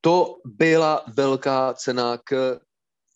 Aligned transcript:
To 0.00 0.36
byla 0.44 1.04
velká 1.16 1.74
cena 1.74 2.18
k 2.24 2.60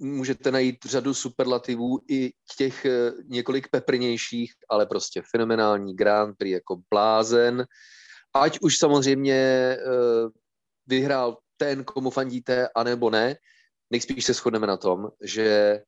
můžete 0.03 0.51
najít 0.51 0.85
řadu 0.85 1.15
superlativů 1.15 1.99
i 2.11 2.33
těch 2.57 2.85
eh, 2.85 3.13
několik 3.25 3.69
peprnějších, 3.69 4.53
ale 4.69 4.87
prostě 4.87 5.23
fenomenální 5.31 5.97
Grand 5.97 6.37
Prix 6.39 6.53
jako 6.53 6.77
blázen. 6.91 7.65
Ať 8.35 8.59
už 8.61 8.79
samozřejmě 8.79 9.35
eh, 9.35 9.79
vyhrál 10.87 11.39
ten, 11.57 11.85
komu 11.85 12.11
fandíte, 12.11 12.69
anebo 12.75 13.11
ne, 13.11 13.37
nejspíš 13.91 14.25
se 14.25 14.33
shodneme 14.35 14.67
na 14.67 14.77
tom, 14.77 15.09
že 15.23 15.79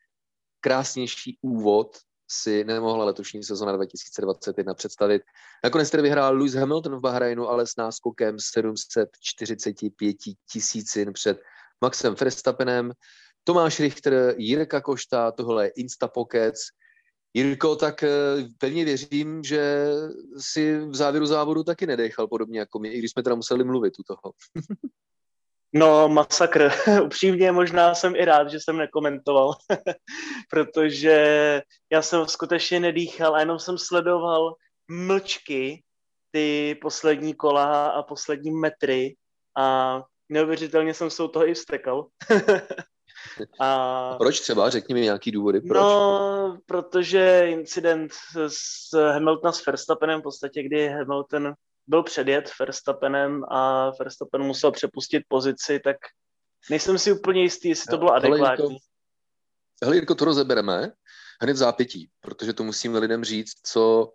krásnější 0.60 1.38
úvod 1.42 1.96
si 2.28 2.64
nemohla 2.64 3.04
letošní 3.04 3.44
sezona 3.44 3.72
2021 3.72 4.74
představit. 4.74 5.22
Nakonec 5.64 5.90
tedy 5.90 6.02
vyhrál 6.02 6.36
Lewis 6.36 6.54
Hamilton 6.54 6.96
v 6.96 7.00
Bahrajnu, 7.00 7.48
ale 7.48 7.66
s 7.66 7.76
náskokem 7.76 8.36
745 8.38 10.16
tisícin 10.52 11.12
před 11.12 11.40
Maxem 11.80 12.14
Verstappenem. 12.14 12.92
Tomáš 13.44 13.80
Richter, 13.80 14.34
Jirka 14.38 14.80
Košta, 14.80 15.32
tohle 15.32 15.66
je 15.66 15.68
Instapokec. 15.68 16.54
Jirko, 17.34 17.76
tak 17.76 18.02
eh, 18.02 18.08
pevně 18.58 18.84
věřím, 18.84 19.44
že 19.44 19.86
si 20.38 20.78
v 20.78 20.94
závěru 20.94 21.26
závodu 21.26 21.64
taky 21.64 21.86
nedechal 21.86 22.28
podobně 22.28 22.58
jako 22.58 22.78
my, 22.78 22.88
i 22.88 22.98
když 22.98 23.10
jsme 23.10 23.22
teda 23.22 23.36
museli 23.36 23.64
mluvit 23.64 23.98
u 23.98 24.02
toho. 24.02 24.32
No, 25.76 26.08
masakr. 26.08 26.70
Upřímně 27.04 27.52
možná 27.52 27.94
jsem 27.94 28.16
i 28.16 28.24
rád, 28.24 28.50
že 28.50 28.58
jsem 28.60 28.76
nekomentoval, 28.76 29.54
protože 30.50 31.62
já 31.92 32.02
jsem 32.02 32.26
skutečně 32.26 32.80
nedýchal 32.80 33.34
a 33.34 33.40
jenom 33.40 33.58
jsem 33.58 33.78
sledoval 33.78 34.54
mlčky 34.88 35.82
ty 36.30 36.78
poslední 36.82 37.34
kola 37.34 37.88
a 37.88 38.02
poslední 38.02 38.50
metry 38.50 39.16
a 39.58 40.00
neuvěřitelně 40.28 40.94
jsem 40.94 41.10
se 41.10 41.22
u 41.22 41.28
toho 41.28 41.48
i 41.48 41.54
vstekal. 41.54 42.06
A... 43.60 44.16
Proč 44.18 44.40
třeba? 44.40 44.70
Řekni 44.70 44.94
mi 44.94 45.00
nějaký 45.00 45.30
důvody. 45.30 45.60
Proč? 45.60 45.82
No, 45.82 46.58
protože 46.66 47.46
incident 47.46 48.12
s 48.48 48.92
Hamiltonem 48.92 49.52
s 49.52 49.66
Verstappenem, 49.66 50.20
v 50.20 50.22
podstatě, 50.22 50.62
kdy 50.62 50.88
Hamilton 50.88 51.54
byl 51.86 52.02
předjet 52.02 52.50
Verstappenem 52.60 53.44
a 53.44 53.90
Verstappen 53.98 54.42
musel 54.42 54.72
přepustit 54.72 55.22
pozici, 55.28 55.80
tak 55.84 55.96
nejsem 56.70 56.98
si 56.98 57.12
úplně 57.12 57.42
jistý, 57.42 57.68
jestli 57.68 57.90
to 57.90 57.98
bylo 57.98 58.12
adekvátní. 58.12 58.76
Hele, 59.82 59.96
Jirko, 59.96 60.14
to 60.14 60.24
rozebereme 60.24 60.92
hned 61.40 61.52
v 61.52 61.56
zápětí, 61.56 62.10
protože 62.20 62.52
to 62.52 62.64
musíme 62.64 62.98
lidem 62.98 63.24
říct, 63.24 63.52
co 63.66 64.12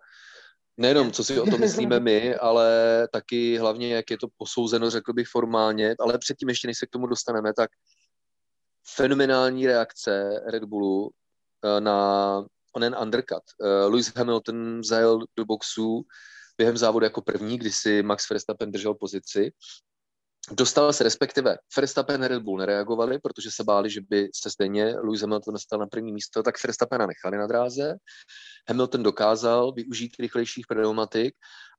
nejenom, 0.76 1.12
co 1.12 1.24
si 1.24 1.40
o 1.40 1.46
tom 1.46 1.60
myslíme 1.60 2.00
my, 2.00 2.34
ale 2.34 2.68
taky 3.12 3.58
hlavně, 3.58 3.94
jak 3.94 4.10
je 4.10 4.18
to 4.18 4.28
posouzeno, 4.36 4.90
řekl 4.90 5.12
bych 5.12 5.28
formálně, 5.28 5.94
ale 6.00 6.18
předtím 6.18 6.48
ještě, 6.48 6.68
než 6.68 6.78
se 6.78 6.86
k 6.86 6.90
tomu 6.90 7.06
dostaneme, 7.06 7.54
tak 7.54 7.70
fenomenální 8.94 9.66
reakce 9.66 10.42
Red 10.46 10.64
Bullu 10.64 11.10
eh, 11.64 11.80
na 11.80 12.44
onen 12.76 12.96
undercut. 13.02 13.42
Eh, 13.62 13.84
Lewis 13.84 14.14
Hamilton 14.16 14.84
zajel 14.84 15.18
do 15.36 15.44
boxu 15.44 16.02
během 16.60 16.76
závodu 16.76 17.04
jako 17.04 17.22
první, 17.22 17.58
kdy 17.58 17.72
si 17.72 18.02
Max 18.02 18.30
Verstappen 18.30 18.72
držel 18.72 18.94
pozici. 18.94 19.52
Dostal 20.52 20.92
se 20.92 21.04
respektive 21.04 21.56
Verstappen 21.76 22.24
a 22.24 22.28
Red 22.28 22.42
Bull 22.42 22.58
nereagovali, 22.58 23.18
protože 23.18 23.50
se 23.50 23.64
báli, 23.64 23.90
že 23.90 24.00
by 24.00 24.28
se 24.34 24.50
stejně 24.50 24.84
Lewis 24.84 25.20
Hamilton 25.20 25.54
dostal 25.54 25.78
na 25.78 25.86
první 25.86 26.12
místo, 26.12 26.42
tak 26.42 26.62
Verstappena 26.64 27.06
nechali 27.06 27.38
na 27.38 27.46
dráze. 27.46 27.94
Hamilton 28.68 29.02
dokázal 29.02 29.72
využít 29.72 30.16
rychlejších 30.18 30.66
pneumatik 30.66 31.34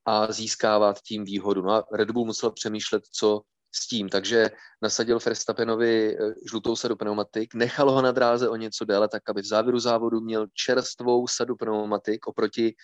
a 0.06 0.32
získávat 0.32 1.02
tím 1.02 1.26
výhodu. 1.26 1.62
No 1.62 1.72
a 1.72 1.84
Red 1.94 2.12
Bull 2.12 2.26
musel 2.26 2.52
přemýšlet, 2.52 3.04
co 3.12 3.42
s 3.72 3.88
tím, 3.88 4.10
takže 4.10 4.50
nasadil 4.82 5.20
Verstappenovi 5.26 6.18
eh, 6.18 6.34
žlutou 6.50 6.76
sadu 6.76 6.96
pneumatik, 6.96 7.54
nechal 7.54 7.92
ho 7.92 8.02
na 8.02 8.12
dráze 8.12 8.50
o 8.50 8.56
něco 8.56 8.86
déle, 8.86 9.08
tak 9.08 9.30
aby 9.30 9.42
v 9.42 9.46
závěru 9.46 9.80
závodu 9.80 10.22
měl 10.22 10.48
čerstvou 10.54 11.28
sadu 11.28 11.56
pneumatik 11.56 12.28
oproti 12.28 12.76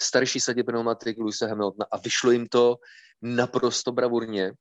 starší 0.00 0.40
sadě 0.40 0.64
pneumatik 0.64 1.18
Luisa 1.18 1.46
Hamiltona 1.46 1.86
a 1.90 1.98
vyšlo 1.98 2.30
jim 2.30 2.46
to 2.46 2.76
naprosto 3.22 3.92
bravurně. 3.92 4.52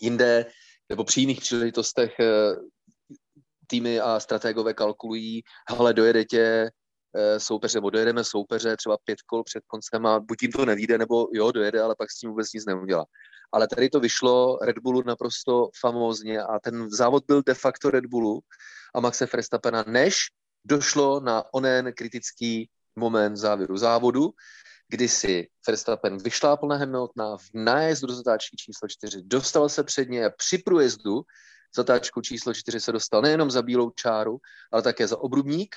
Jinde 0.00 0.46
nebo 0.88 1.04
při 1.04 1.20
jiných 1.20 1.40
příležitostech 1.40 2.20
eh, 2.20 2.56
týmy 3.66 4.00
a 4.00 4.20
strategové 4.20 4.74
kalkulují, 4.74 5.42
hele, 5.68 5.94
dojede 5.94 6.24
tě 6.24 6.70
soupeře, 7.38 7.78
nebo 7.78 7.90
dojedeme 7.90 8.24
soupeře 8.24 8.76
třeba 8.76 8.96
pět 9.04 9.22
kol 9.22 9.44
před 9.44 9.62
koncem 9.66 10.06
a 10.06 10.20
buď 10.20 10.42
jim 10.42 10.52
to 10.52 10.64
nevíde, 10.64 10.98
nebo 10.98 11.28
jo, 11.32 11.52
dojede, 11.52 11.82
ale 11.82 11.94
pak 11.98 12.10
s 12.10 12.18
tím 12.18 12.30
vůbec 12.30 12.52
nic 12.52 12.66
neudělá 12.66 13.04
ale 13.52 13.68
tady 13.68 13.88
to 13.88 14.00
vyšlo 14.00 14.58
Red 14.62 14.78
Bullu 14.78 15.02
naprosto 15.06 15.68
famózně 15.80 16.42
a 16.42 16.58
ten 16.58 16.90
závod 16.90 17.24
byl 17.26 17.42
de 17.42 17.54
facto 17.54 17.90
Red 17.90 18.06
Bullu 18.06 18.40
a 18.94 19.00
Maxe 19.00 19.28
Verstappena, 19.32 19.84
než 19.86 20.18
došlo 20.64 21.20
na 21.20 21.44
onen 21.54 21.92
kritický 21.92 22.68
moment 22.96 23.36
závěru 23.36 23.76
závodu, 23.76 24.30
kdy 24.88 25.08
si 25.08 25.48
Verstappen 25.66 26.16
vyšlápl 26.16 26.66
na 26.66 26.76
Hamiltona 26.76 27.36
v 27.36 27.44
nájezdu 27.54 28.06
do 28.06 28.14
zatáčky 28.14 28.56
číslo 28.56 28.88
4, 28.88 29.22
dostal 29.24 29.68
se 29.68 29.84
předně 29.84 30.26
a 30.26 30.30
při 30.30 30.58
průjezdu 30.58 31.22
zatáčku 31.76 32.20
číslo 32.20 32.54
4 32.54 32.80
se 32.80 32.92
dostal 32.92 33.22
nejenom 33.22 33.50
za 33.50 33.62
bílou 33.62 33.90
čáru, 33.90 34.38
ale 34.72 34.82
také 34.82 35.06
za 35.06 35.20
obrubník. 35.20 35.76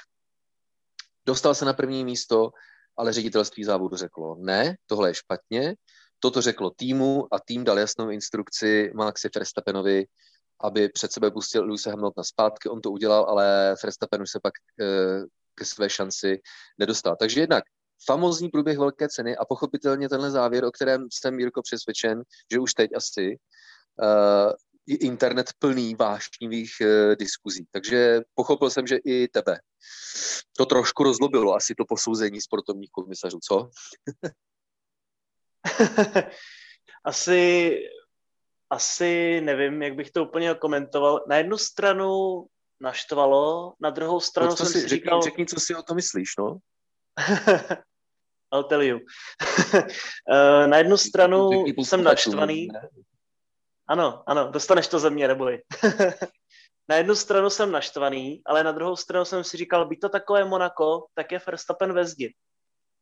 Dostal 1.25 1.55
se 1.55 1.65
na 1.65 1.73
první 1.73 2.05
místo, 2.05 2.51
ale 2.97 3.13
ředitelství 3.13 3.63
závodu 3.63 3.95
řeklo, 3.95 4.35
ne, 4.39 4.75
tohle 4.87 5.09
je 5.09 5.13
špatně, 5.13 5.75
Toto 6.23 6.41
řeklo 6.41 6.69
týmu 6.69 7.27
a 7.33 7.39
tým 7.39 7.63
dal 7.63 7.79
jasnou 7.79 8.09
instrukci 8.09 8.91
Maxi 8.95 9.29
Verstappenovi, 9.35 10.05
aby 10.61 10.89
před 10.89 11.11
sebe 11.11 11.31
pustil 11.31 11.65
Lewis 11.65 11.85
Hamiltona 11.85 12.23
zpátky. 12.23 12.69
On 12.69 12.81
to 12.81 12.91
udělal, 12.91 13.23
ale 13.23 13.75
Verstappen 13.83 14.21
už 14.21 14.31
se 14.31 14.39
pak 14.43 14.53
eh, 14.81 15.25
ke 15.55 15.65
své 15.65 15.89
šanci 15.89 16.41
nedostal. 16.79 17.15
Takže 17.19 17.39
jednak 17.39 17.63
famózní 18.05 18.49
průběh 18.49 18.77
velké 18.77 19.09
ceny 19.09 19.37
a 19.37 19.45
pochopitelně 19.45 20.09
tenhle 20.09 20.31
závěr, 20.31 20.65
o 20.65 20.71
kterém 20.71 21.07
jsem 21.11 21.39
Jirko 21.39 21.61
přesvědčen, 21.61 22.23
že 22.51 22.59
už 22.59 22.73
teď 22.73 22.91
asi 22.95 23.21
je 23.21 23.35
internet 24.87 25.49
plný 25.59 25.95
vášnivých 25.95 26.71
uh, 26.81 27.15
diskuzí. 27.15 27.65
Takže 27.71 28.21
pochopil 28.35 28.69
jsem, 28.69 28.87
že 28.87 28.95
i 28.95 29.27
tebe 29.27 29.59
to 30.57 30.65
trošku 30.65 31.03
rozlobilo, 31.03 31.55
asi 31.55 31.75
to 31.75 31.85
posouzení 31.85 32.41
sportovních 32.41 32.91
komisařů, 32.91 33.39
co? 33.43 33.69
asi, 37.03 37.77
asi 38.69 39.41
nevím, 39.41 39.81
jak 39.81 39.95
bych 39.95 40.11
to 40.11 40.25
úplně 40.25 40.55
komentoval. 40.55 41.25
Na 41.27 41.37
jednu 41.37 41.57
stranu 41.57 42.45
naštvalo, 42.79 43.73
na 43.79 43.89
druhou 43.89 44.19
stranu 44.19 44.49
no, 44.49 44.55
jsem 44.57 44.65
si, 44.65 44.73
si 44.73 44.79
řekni, 44.79 44.89
říkal... 44.89 45.21
Řekni, 45.21 45.45
co 45.45 45.59
si 45.59 45.75
o 45.75 45.83
to 45.83 45.95
myslíš, 45.95 46.29
no. 46.39 46.57
I'll 48.53 48.63
tell 48.63 48.83
you. 48.83 48.99
Eh, 50.31 50.67
na 50.67 50.77
jednu 50.77 50.97
stranu 50.97 51.65
jsem 51.65 52.03
naštvaný. 52.03 52.67
Ne? 52.67 52.89
Ano, 53.93 54.23
ano, 54.25 54.51
dostaneš 54.51 54.87
to 54.87 54.99
ze 54.99 55.09
mě, 55.09 55.27
neboj. 55.27 55.61
na 56.89 56.95
jednu 56.95 57.15
stranu 57.15 57.49
jsem 57.49 57.71
naštvaný, 57.71 58.41
ale 58.45 58.63
na 58.63 58.71
druhou 58.71 58.95
stranu 58.95 59.25
jsem 59.25 59.43
si 59.43 59.57
říkal, 59.57 59.85
být 59.85 59.99
to 59.99 60.09
takové 60.09 60.45
Monako, 60.45 61.05
tak 61.13 61.31
je 61.31 61.41
Verstappen 61.47 61.93
ve 61.93 62.05
zdi. 62.05 62.33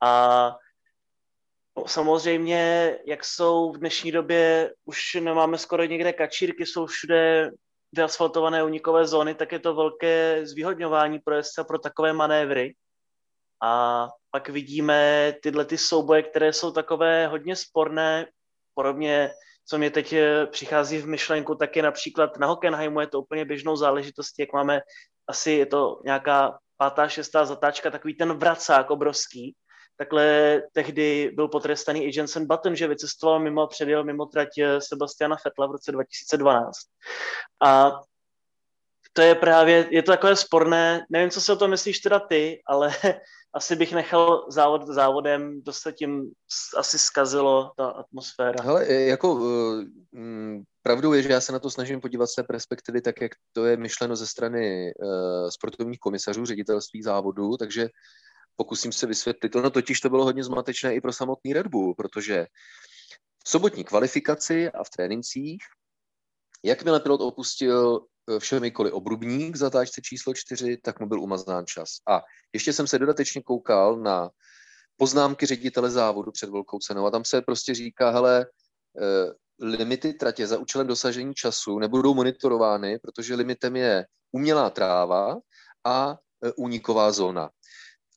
A 0.04 0.52
samozřejmě, 1.88 2.98
jak 3.06 3.26
jsou 3.26 3.72
v 3.72 3.78
dnešní 3.78 4.12
době, 4.12 4.74
už 4.86 5.14
nemáme 5.14 5.58
skoro 5.58 5.84
někde 5.84 6.14
kačírky, 6.14 6.66
jsou 6.66 6.86
všude 6.86 7.52
vyasfaltované 7.92 8.64
unikové 8.64 9.08
zóny, 9.08 9.36
tak 9.36 9.52
je 9.52 9.60
to 9.60 9.76
velké 9.76 10.46
zvýhodňování 10.48 11.20
pro 11.20 11.36
jezdce 11.36 11.64
pro 11.64 11.80
takové 11.80 12.14
manévry. 12.14 12.76
A 13.64 14.08
pak 14.32 14.50
vidíme 14.50 15.34
tyhle 15.42 15.66
ty 15.66 15.78
souboje, 15.78 16.24
které 16.24 16.54
jsou 16.54 16.72
takové 16.72 17.28
hodně 17.28 17.56
sporné, 17.56 18.28
podobně, 18.74 19.32
co 19.72 19.78
mě 19.78 19.92
teď 19.92 20.14
eh, 20.14 20.46
přichází 20.46 20.98
v 20.98 21.08
myšlenku, 21.08 21.56
tak 21.56 21.76
je 21.76 21.84
například 21.84 22.38
na 22.38 22.48
Hockenheimu 22.48 23.00
je 23.00 23.08
to 23.08 23.22
úplně 23.22 23.46
běžnou 23.46 23.76
záležitostí, 23.76 24.42
jak 24.42 24.54
máme 24.54 24.82
asi 25.28 25.52
je 25.52 25.66
to 25.66 26.02
nějaká 26.06 26.60
pátá, 26.78 27.08
šestá 27.08 27.46
zatáčka, 27.46 27.92
takový 27.92 28.16
ten 28.16 28.34
vracák 28.34 28.92
obrovský, 28.92 29.56
Takhle 29.98 30.62
tehdy 30.74 31.32
byl 31.36 31.48
potrestaný 31.48 32.04
i 32.04 32.18
Jensen 32.18 32.48
Button, 32.48 32.76
že 32.76 32.88
vycestoval 32.88 33.40
mimo, 33.40 33.68
předjel 33.68 34.04
mimo 34.04 34.26
trať 34.26 34.58
eh, 34.58 34.82
Sebastiana 34.82 35.36
Fetla 35.36 35.68
v 35.68 35.72
roce 35.72 35.92
2012. 35.92 36.72
A 37.64 37.92
to 39.14 39.22
je 39.22 39.36
právě, 39.36 39.88
je 39.92 40.04
to 40.04 40.12
takové 40.12 40.36
sporné, 40.36 41.06
nevím, 41.10 41.30
co 41.30 41.42
si 41.42 41.52
o 41.52 41.56
tom 41.56 41.70
myslíš 41.70 42.00
teda 42.00 42.20
ty, 42.20 42.62
ale 42.68 42.92
asi 43.54 43.76
bych 43.76 43.94
nechal 43.94 44.46
závod 44.50 44.88
závodem, 44.88 45.62
to 45.62 45.74
se 45.74 45.94
tím 45.94 46.32
asi 46.78 47.00
zkazilo 47.00 47.72
ta 47.78 47.88
atmosféra. 47.88 48.64
Hele, 48.64 48.94
jako 48.94 49.34
uh, 49.34 49.84
pravdou 50.84 51.14
je, 51.14 51.22
že 51.24 51.30
já 51.30 51.42
se 51.42 51.52
na 51.52 51.60
to 51.60 51.70
snažím 51.70 52.02
podívat 52.02 52.28
z 52.28 52.36
té 52.36 52.44
perspektivy 52.44 53.02
tak, 53.02 53.22
jak 53.22 53.32
to 53.54 53.66
je 53.66 53.78
myšleno 53.78 54.16
ze 54.16 54.28
strany 54.28 54.94
uh, 54.94 55.50
sportovních 55.50 56.00
komisařů, 56.00 56.46
ředitelství 56.46 57.04
závodu, 57.04 57.58
takže 57.58 57.90
pokusím 58.56 58.92
se 58.92 59.08
vysvětlit. 59.08 59.56
Ono 59.56 59.70
totiž 59.70 60.00
to 60.00 60.10
bylo 60.10 60.24
hodně 60.24 60.44
zmatečné 60.44 60.96
i 60.96 61.02
pro 61.02 61.14
samotný 61.14 61.54
Red 61.54 61.68
Bull, 61.68 61.96
protože 61.96 62.46
v 63.46 63.50
sobotní 63.50 63.84
kvalifikaci 63.84 64.70
a 64.70 64.84
v 64.84 64.90
trénincích 64.90 65.64
Jakmile 66.64 67.00
pilot 67.00 67.22
opustil 67.22 68.00
eh, 68.30 68.40
všemi 68.40 68.72
koli 68.72 68.92
obrubník 68.92 69.56
zatáčce 69.56 70.02
číslo 70.02 70.34
4, 70.34 70.78
tak 70.78 71.00
mu 71.00 71.08
byl 71.08 71.22
umazán 71.22 71.66
čas. 71.66 71.90
A 72.10 72.22
ještě 72.54 72.74
jsem 72.74 72.88
se 72.88 73.00
dodatečně 73.00 73.42
koukal 73.42 73.98
na 73.98 74.30
poznámky 74.98 75.46
ředitele 75.46 75.90
závodu 75.90 76.32
před 76.32 76.50
velkou 76.50 76.80
cenou 76.80 77.06
a 77.06 77.12
tam 77.12 77.26
se 77.26 77.42
prostě 77.42 77.74
říká, 77.74 78.10
hele, 78.10 78.46
eh, 79.02 79.32
limity 79.60 80.14
tratě 80.14 80.48
za 80.48 80.58
účelem 80.58 80.88
dosažení 80.88 81.34
času 81.34 81.80
nebudou 81.80 82.14
monitorovány, 82.14 83.00
protože 83.00 83.36
limitem 83.36 83.76
je 83.76 84.06
umělá 84.32 84.70
tráva 84.70 85.38
a 85.86 86.18
eh, 86.46 86.52
úniková 86.58 87.12
zóna. 87.12 87.50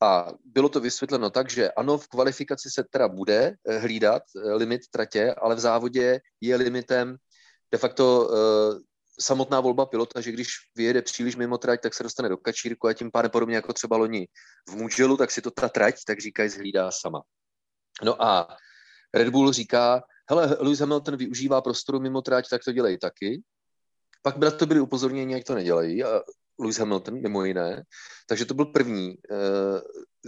A 0.02 0.32
bylo 0.44 0.68
to 0.68 0.80
vysvětleno 0.80 1.30
tak, 1.30 1.50
že 1.50 1.72
ano, 1.72 1.98
v 1.98 2.08
kvalifikaci 2.08 2.70
se 2.70 2.84
teda 2.90 3.08
bude 3.08 3.56
hlídat 3.78 4.22
limit 4.34 4.80
tratě, 4.90 5.34
ale 5.34 5.54
v 5.54 5.58
závodě 5.58 6.20
je 6.40 6.56
limitem 6.56 7.16
de 7.72 7.78
facto 7.78 8.28
uh, 8.28 8.80
samotná 9.20 9.60
volba 9.60 9.86
pilota, 9.86 10.20
že 10.20 10.32
když 10.32 10.48
vyjede 10.76 11.02
příliš 11.02 11.36
mimo 11.36 11.58
trať, 11.58 11.80
tak 11.80 11.94
se 11.94 12.02
dostane 12.02 12.28
do 12.28 12.36
kačírku 12.36 12.86
a 12.86 12.92
tím 12.92 13.10
pádem 13.10 13.30
podobně 13.30 13.56
jako 13.56 13.72
třeba 13.72 13.96
loni 13.96 14.28
v 14.68 14.74
Mugellu, 14.74 15.16
tak 15.16 15.30
si 15.30 15.42
to 15.42 15.50
ta 15.50 15.68
trať, 15.68 15.94
tak 16.06 16.20
říkají, 16.20 16.48
zhlídá 16.48 16.90
sama. 16.90 17.22
No 18.02 18.22
a 18.22 18.56
Red 19.14 19.28
Bull 19.28 19.52
říká, 19.52 20.02
hele, 20.30 20.56
Lewis 20.60 20.80
Hamilton 20.80 21.16
využívá 21.16 21.60
prostoru 21.60 22.00
mimo 22.00 22.22
trať, 22.22 22.48
tak 22.48 22.64
to 22.64 22.72
dělej 22.72 22.98
taky. 22.98 23.42
Pak 24.22 24.36
byla 24.36 24.50
to 24.50 24.66
byli 24.66 24.80
upozorněni, 24.80 25.34
jak 25.34 25.44
to 25.44 25.54
nedělají, 25.54 26.04
a 26.04 26.22
Lewis 26.58 26.78
Hamilton 26.78 27.20
mimo 27.22 27.44
jiné. 27.44 27.82
Takže 28.26 28.44
to 28.44 28.54
byl 28.54 28.64
první, 28.64 29.16
uh, 29.30 29.80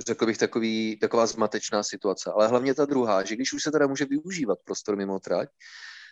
řekl 0.06 0.26
bych, 0.26 0.38
takový, 0.38 0.98
taková 1.00 1.26
zmatečná 1.26 1.82
situace. 1.82 2.30
Ale 2.34 2.48
hlavně 2.48 2.74
ta 2.74 2.84
druhá, 2.84 3.24
že 3.24 3.34
když 3.34 3.52
už 3.52 3.62
se 3.62 3.70
teda 3.72 3.86
může 3.86 4.04
využívat 4.04 4.58
prostor 4.64 4.96
mimo 4.96 5.20
trať, 5.20 5.48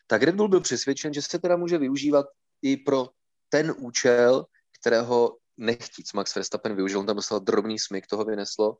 tak 0.07 0.23
Red 0.23 0.35
Bull 0.35 0.49
byl 0.49 0.61
přesvědčen, 0.61 1.15
že 1.15 1.23
se 1.23 1.39
teda 1.39 1.57
může 1.57 1.79
využívat 1.79 2.27
i 2.63 2.77
pro 2.77 3.09
ten 3.49 3.75
účel, 3.79 4.45
kterého 4.81 5.37
nechtíc 5.57 6.13
Max 6.13 6.35
Verstappen 6.35 6.77
využil. 6.77 7.01
On 7.01 7.07
tam 7.07 7.17
dostal 7.17 7.41
drobný 7.41 7.79
smyk, 7.79 8.07
toho 8.07 8.25
vyneslo, 8.25 8.77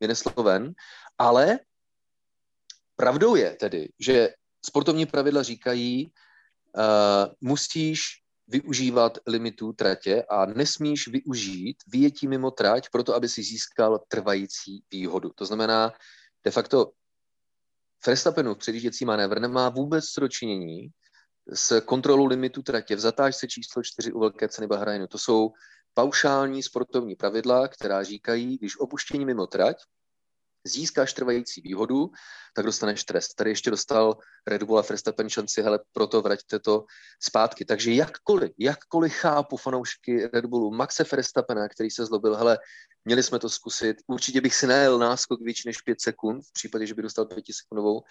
vyneslo 0.00 0.42
ven. 0.42 0.72
Ale 1.18 1.58
pravdou 2.96 3.34
je 3.34 3.50
tedy, 3.50 3.88
že 4.00 4.28
sportovní 4.66 5.06
pravidla 5.06 5.42
říkají, 5.42 6.06
uh, 6.06 7.32
musíš 7.40 8.00
využívat 8.48 9.18
limitů 9.26 9.72
tratě 9.72 10.22
a 10.30 10.46
nesmíš 10.46 11.08
využít 11.08 11.76
vyjetí 11.86 12.28
mimo 12.28 12.50
trať 12.50 12.88
proto, 12.92 13.14
aby 13.14 13.28
si 13.28 13.42
získal 13.42 14.00
trvající 14.08 14.84
výhodu. 14.90 15.30
To 15.34 15.46
znamená, 15.46 15.92
de 16.44 16.50
facto 16.50 16.92
Verstappenův 18.06 18.58
předjížděcí 18.58 19.04
manévr 19.04 19.40
nemá 19.40 19.68
vůbec 19.68 20.04
sročinění 20.04 20.88
s 21.52 21.80
kontrolou 21.80 22.26
limitu 22.26 22.62
tratě 22.62 22.96
v 22.96 23.00
zatáčce 23.00 23.48
číslo 23.48 23.82
4 23.82 24.12
u 24.12 24.20
velké 24.20 24.48
ceny 24.48 24.66
Bahrajnu. 24.66 25.06
To 25.06 25.18
jsou 25.18 25.50
paušální 25.94 26.62
sportovní 26.62 27.14
pravidla, 27.16 27.68
která 27.68 28.02
říkají, 28.02 28.58
když 28.58 28.80
opuštění 28.80 29.24
mimo 29.24 29.46
trať 29.46 29.76
získáš 30.66 31.12
trvající 31.12 31.60
výhodu, 31.60 32.10
tak 32.56 32.66
dostaneš 32.66 33.04
trest. 33.04 33.34
Tady 33.34 33.50
ještě 33.50 33.70
dostal 33.70 34.18
Red 34.46 34.62
Bull 34.62 34.78
a 34.78 34.82
Verstappen 34.82 35.28
šanci, 35.28 35.62
hele, 35.62 35.80
proto 35.92 36.22
vraťte 36.22 36.58
to 36.58 36.84
zpátky. 37.22 37.64
Takže 37.64 37.92
jakkoliv, 37.92 38.52
jakkoliv 38.58 39.12
chápu 39.12 39.56
fanoušky 39.56 40.26
Red 40.32 40.46
Bullu, 40.46 40.70
Maxe 40.74 41.04
Verstappena, 41.12 41.68
který 41.68 41.90
se 41.90 42.06
zlobil, 42.06 42.36
hele, 42.36 42.58
měli 43.06 43.22
jsme 43.22 43.38
to 43.38 43.48
zkusit, 43.48 43.96
určitě 44.06 44.40
bych 44.40 44.54
si 44.54 44.66
najel 44.66 44.98
náskok 44.98 45.40
víc 45.40 45.64
než 45.64 45.80
5 45.80 46.00
sekund, 46.00 46.42
v 46.42 46.52
případě, 46.52 46.86
že 46.86 46.94
by 46.94 47.02
dostal 47.02 47.24
5 47.24 47.44
sekundovou 47.50 48.02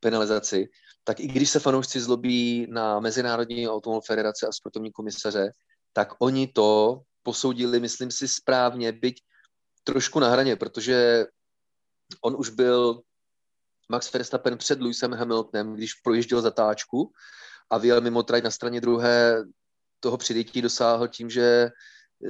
penalizaci, 0.00 0.68
tak 1.04 1.20
i 1.20 1.26
když 1.26 1.50
se 1.50 1.60
fanoušci 1.60 2.00
zlobí 2.00 2.66
na 2.70 3.00
Mezinárodní 3.00 3.68
automobil 3.68 4.00
federace 4.00 4.46
a 4.46 4.52
sportovní 4.52 4.92
komisaře, 4.92 5.52
tak 5.92 6.08
oni 6.18 6.46
to 6.46 7.00
posoudili, 7.22 7.80
myslím 7.80 8.10
si, 8.10 8.28
správně, 8.28 8.92
byť 8.92 9.22
trošku 9.84 10.20
na 10.20 10.28
hraně, 10.28 10.56
protože 10.56 11.26
on 12.22 12.36
už 12.38 12.50
byl 12.50 13.02
Max 13.88 14.12
Verstappen 14.12 14.58
před 14.58 14.80
Lewisem 14.80 15.12
Hamiltonem, 15.12 15.74
když 15.74 15.94
projížděl 15.94 16.42
zatáčku 16.42 17.12
a 17.70 17.78
vyjel 17.78 18.00
mimo 18.00 18.22
trať 18.22 18.44
na 18.44 18.50
straně 18.50 18.80
druhé, 18.80 19.44
toho 20.00 20.16
předjetí 20.16 20.62
dosáhl 20.62 21.08
tím, 21.08 21.30
že 21.30 21.70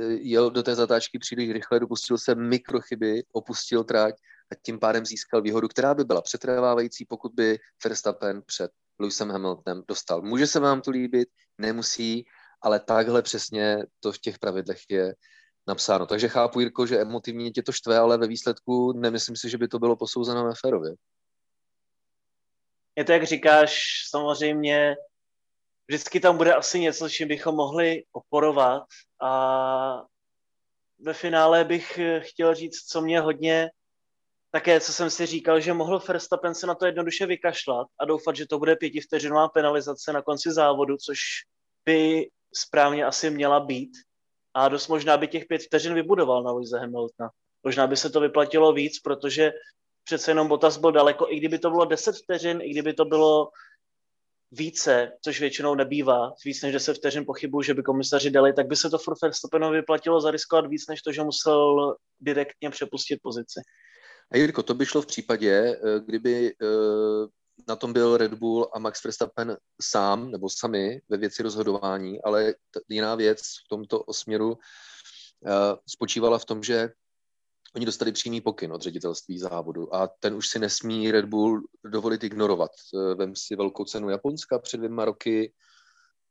jel 0.08 0.50
do 0.50 0.62
té 0.62 0.74
zatáčky 0.74 1.18
příliš 1.18 1.50
rychle, 1.50 1.80
dopustil 1.80 2.18
se 2.18 2.34
mikrochyby, 2.34 3.22
opustil 3.32 3.84
trať 3.84 4.14
a 4.52 4.54
tím 4.62 4.78
pádem 4.78 5.06
získal 5.06 5.42
výhodu, 5.42 5.68
která 5.68 5.94
by 5.94 6.04
byla 6.04 6.22
přetrvávající, 6.22 7.04
pokud 7.04 7.32
by 7.34 7.58
Verstappen 7.84 8.42
před 8.46 8.70
Lewisem 8.98 9.30
Hamiltonem 9.30 9.82
dostal. 9.88 10.22
Může 10.22 10.46
se 10.46 10.60
vám 10.60 10.80
to 10.80 10.90
líbit, 10.90 11.28
nemusí, 11.58 12.24
ale 12.62 12.80
takhle 12.80 13.22
přesně 13.22 13.84
to 14.00 14.12
v 14.12 14.18
těch 14.18 14.38
pravidlech 14.38 14.80
je 14.90 15.14
napsáno. 15.66 16.06
Takže 16.06 16.28
chápu, 16.28 16.60
Jirko, 16.60 16.86
že 16.86 17.00
emotivně 17.00 17.50
tě 17.50 17.62
to 17.62 17.72
štve, 17.72 17.98
ale 17.98 18.18
ve 18.18 18.26
výsledku 18.26 18.92
nemyslím 18.92 19.36
si, 19.36 19.50
že 19.50 19.58
by 19.58 19.68
to 19.68 19.78
bylo 19.78 19.96
posouzeno 19.96 20.52
férově. 20.60 20.94
Je 22.96 23.04
to, 23.04 23.12
jak 23.12 23.24
říkáš, 23.24 23.80
samozřejmě 24.08 24.96
vždycky 25.88 26.20
tam 26.20 26.36
bude 26.36 26.54
asi 26.54 26.80
něco, 26.80 27.08
čím 27.08 27.28
bychom 27.28 27.54
mohli 27.54 28.02
oporovat 28.12 28.82
a 29.22 30.02
ve 30.98 31.12
finále 31.12 31.64
bych 31.64 32.00
chtěl 32.18 32.54
říct, 32.54 32.86
co 32.88 33.00
mě 33.00 33.20
hodně 33.20 33.70
také, 34.50 34.80
co 34.80 34.92
jsem 34.92 35.10
si 35.10 35.26
říkal, 35.26 35.60
že 35.60 35.72
mohl 35.72 35.98
Verstappen 36.08 36.54
se 36.54 36.66
na 36.66 36.74
to 36.74 36.86
jednoduše 36.86 37.26
vykašlat 37.26 37.86
a 38.00 38.04
doufat, 38.04 38.36
že 38.36 38.46
to 38.46 38.58
bude 38.58 38.76
pětivteřinová 38.76 39.48
penalizace 39.48 40.12
na 40.12 40.22
konci 40.22 40.52
závodu, 40.52 40.96
což 40.96 41.18
by 41.84 42.28
správně 42.54 43.04
asi 43.04 43.30
měla 43.30 43.60
být 43.60 43.90
a 44.54 44.68
dost 44.68 44.88
možná 44.88 45.16
by 45.16 45.28
těch 45.28 45.46
pět 45.46 45.62
vteřin 45.62 45.94
vybudoval 45.94 46.42
na 46.42 46.50
Luise 46.50 46.78
Hamiltona. 46.78 47.30
Možná 47.62 47.86
by 47.86 47.96
se 47.96 48.10
to 48.10 48.20
vyplatilo 48.20 48.72
víc, 48.72 49.00
protože 49.00 49.52
přece 50.04 50.30
jenom 50.30 50.48
Bottas 50.48 50.76
byl 50.76 50.92
daleko, 50.92 51.26
i 51.30 51.36
kdyby 51.36 51.58
to 51.58 51.70
bylo 51.70 51.84
10 51.84 52.16
vteřin, 52.16 52.60
i 52.62 52.70
kdyby 52.70 52.94
to 52.94 53.04
bylo 53.04 53.50
více, 54.52 55.12
což 55.24 55.40
většinou 55.40 55.74
nebývá, 55.74 56.32
víc 56.44 56.62
než 56.62 56.72
10 56.72 56.94
vteřin 56.94 57.24
pochybuju, 57.24 57.62
že 57.62 57.74
by 57.74 57.82
komisaři 57.82 58.30
dali, 58.30 58.52
tak 58.52 58.66
by 58.66 58.76
se 58.76 58.90
to 58.90 58.98
furt 58.98 59.22
Verstappenovi 59.22 59.76
vyplatilo 59.76 60.20
zariskovat 60.20 60.66
víc, 60.66 60.86
než 60.88 61.02
to, 61.02 61.12
že 61.12 61.22
musel 61.22 61.94
direktně 62.20 62.70
přepustit 62.70 63.18
pozici. 63.22 63.60
A 64.32 64.36
Jirko, 64.36 64.62
to 64.62 64.74
by 64.74 64.86
šlo 64.86 65.02
v 65.02 65.06
případě, 65.06 65.50
eh, 65.52 66.00
kdyby 66.06 66.54
eh, 66.62 66.66
na 67.68 67.76
tom 67.76 67.92
byl 67.92 68.16
Red 68.16 68.34
Bull 68.34 68.70
a 68.74 68.78
Max 68.78 69.04
Verstappen 69.04 69.56
sám 69.82 70.30
nebo 70.30 70.48
sami 70.50 71.00
ve 71.08 71.16
věci 71.16 71.42
rozhodování, 71.42 72.22
ale 72.22 72.54
jiná 72.88 73.14
věc 73.14 73.40
v 73.40 73.68
tomto 73.68 74.02
osměru 74.02 74.50
uh, 74.52 74.58
spočívala 75.88 76.38
v 76.38 76.44
tom, 76.44 76.62
že 76.62 76.88
oni 77.76 77.86
dostali 77.86 78.12
přímý 78.12 78.40
pokyn 78.40 78.72
od 78.72 78.82
ředitelství 78.82 79.38
závodu 79.38 79.94
a 79.94 80.06
ten 80.20 80.34
už 80.34 80.48
si 80.48 80.58
nesmí 80.58 81.10
Red 81.10 81.24
Bull 81.24 81.62
dovolit 81.84 82.24
ignorovat. 82.24 82.70
Eh, 82.94 83.14
vem 83.14 83.36
si 83.36 83.56
velkou 83.56 83.84
cenu 83.84 84.10
Japonska 84.10 84.58
před 84.58 84.76
dvěma 84.76 85.04
roky, 85.04 85.52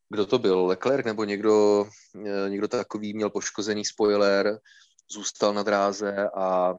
kdo 0.09 0.25
to 0.25 0.39
byl, 0.39 0.65
Leclerc 0.65 1.05
nebo 1.05 1.23
někdo, 1.23 1.85
eh, 2.25 2.49
někdo 2.49 2.67
takový 2.67 3.13
měl 3.13 3.29
poškozený 3.29 3.85
spoiler, 3.85 4.59
zůstal 5.11 5.53
na 5.53 5.63
dráze 5.63 6.29
a 6.35 6.75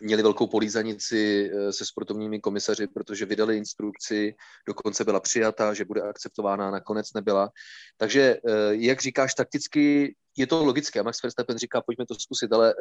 měli 0.00 0.22
velkou 0.22 0.46
polízanici 0.46 1.50
eh, 1.52 1.72
se 1.72 1.86
sportovními 1.86 2.40
komisaři, 2.40 2.86
protože 2.86 3.26
vydali 3.26 3.56
instrukci, 3.56 4.34
dokonce 4.66 5.04
byla 5.04 5.20
přijata, 5.20 5.74
že 5.74 5.84
bude 5.84 6.02
akceptována, 6.02 6.70
nakonec 6.70 7.12
nebyla. 7.12 7.50
Takže, 7.96 8.36
jak 8.70 9.02
říkáš, 9.02 9.34
takticky 9.34 10.14
je 10.36 10.46
to 10.46 10.64
logické. 10.64 11.02
Max 11.02 11.22
Verstappen 11.22 11.58
říká, 11.58 11.82
pojďme 11.82 12.06
to 12.06 12.14
zkusit, 12.14 12.52
ale 12.52 12.74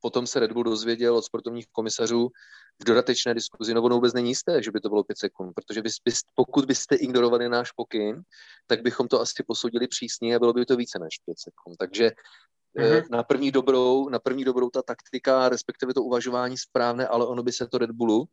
potom 0.00 0.26
se 0.26 0.40
Red 0.40 0.52
Bull 0.52 0.64
dozvěděl 0.64 1.16
od 1.16 1.24
sportovních 1.24 1.66
komisařů 1.72 2.30
v 2.80 2.84
dodatečné 2.84 3.34
diskuzi, 3.34 3.74
no 3.74 3.82
vůbec 3.82 4.14
není 4.14 4.28
jisté, 4.28 4.62
že 4.62 4.70
by 4.70 4.80
to 4.80 4.88
bylo 4.88 5.04
pět 5.04 5.18
sekund, 5.18 5.52
protože 5.52 5.82
bys, 5.82 5.94
bys, 6.04 6.18
pokud 6.34 6.64
byste 6.64 6.96
ignorovali 6.96 7.48
náš 7.48 7.72
pokyn, 7.72 8.22
tak 8.66 8.82
bychom 8.82 9.08
to 9.08 9.20
asi 9.20 9.42
posoudili 9.42 9.88
přísně 9.88 10.36
a 10.36 10.38
bylo 10.38 10.52
by 10.52 10.66
to 10.66 10.76
více 10.76 10.98
než 10.98 11.18
pět 11.24 11.38
sekund. 11.38 11.76
Takže 11.76 12.10
mm-hmm. 12.78 13.04
na 13.10 13.22
první 13.22 13.50
dobrou, 13.50 14.08
na 14.08 14.18
první 14.18 14.44
dobrou 14.44 14.70
ta 14.70 14.82
taktika, 14.82 15.48
respektive 15.48 15.94
to 15.94 16.02
uvažování 16.02 16.58
správné, 16.58 17.06
ale 17.06 17.26
ono 17.26 17.42
by 17.42 17.52
se 17.52 17.66
to 17.66 17.78
Red 17.78 17.90
Bullu 17.90 18.28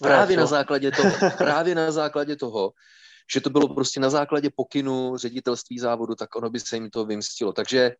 právě 0.00 0.36
na 0.36 0.46
základě 0.46 0.90
toho, 0.90 1.10
právě 1.38 1.74
na 1.74 1.90
základě 1.90 2.36
toho, 2.36 2.72
že 3.32 3.40
to 3.40 3.50
bylo 3.50 3.74
prostě 3.74 4.00
na 4.00 4.10
základě 4.10 4.50
pokynu 4.56 5.16
ředitelství 5.16 5.78
závodu, 5.78 6.14
tak 6.14 6.36
ono 6.36 6.50
by 6.50 6.60
se 6.60 6.76
jim 6.76 6.90
to 6.90 7.04
vymstilo. 7.04 7.52
Takže. 7.52 7.96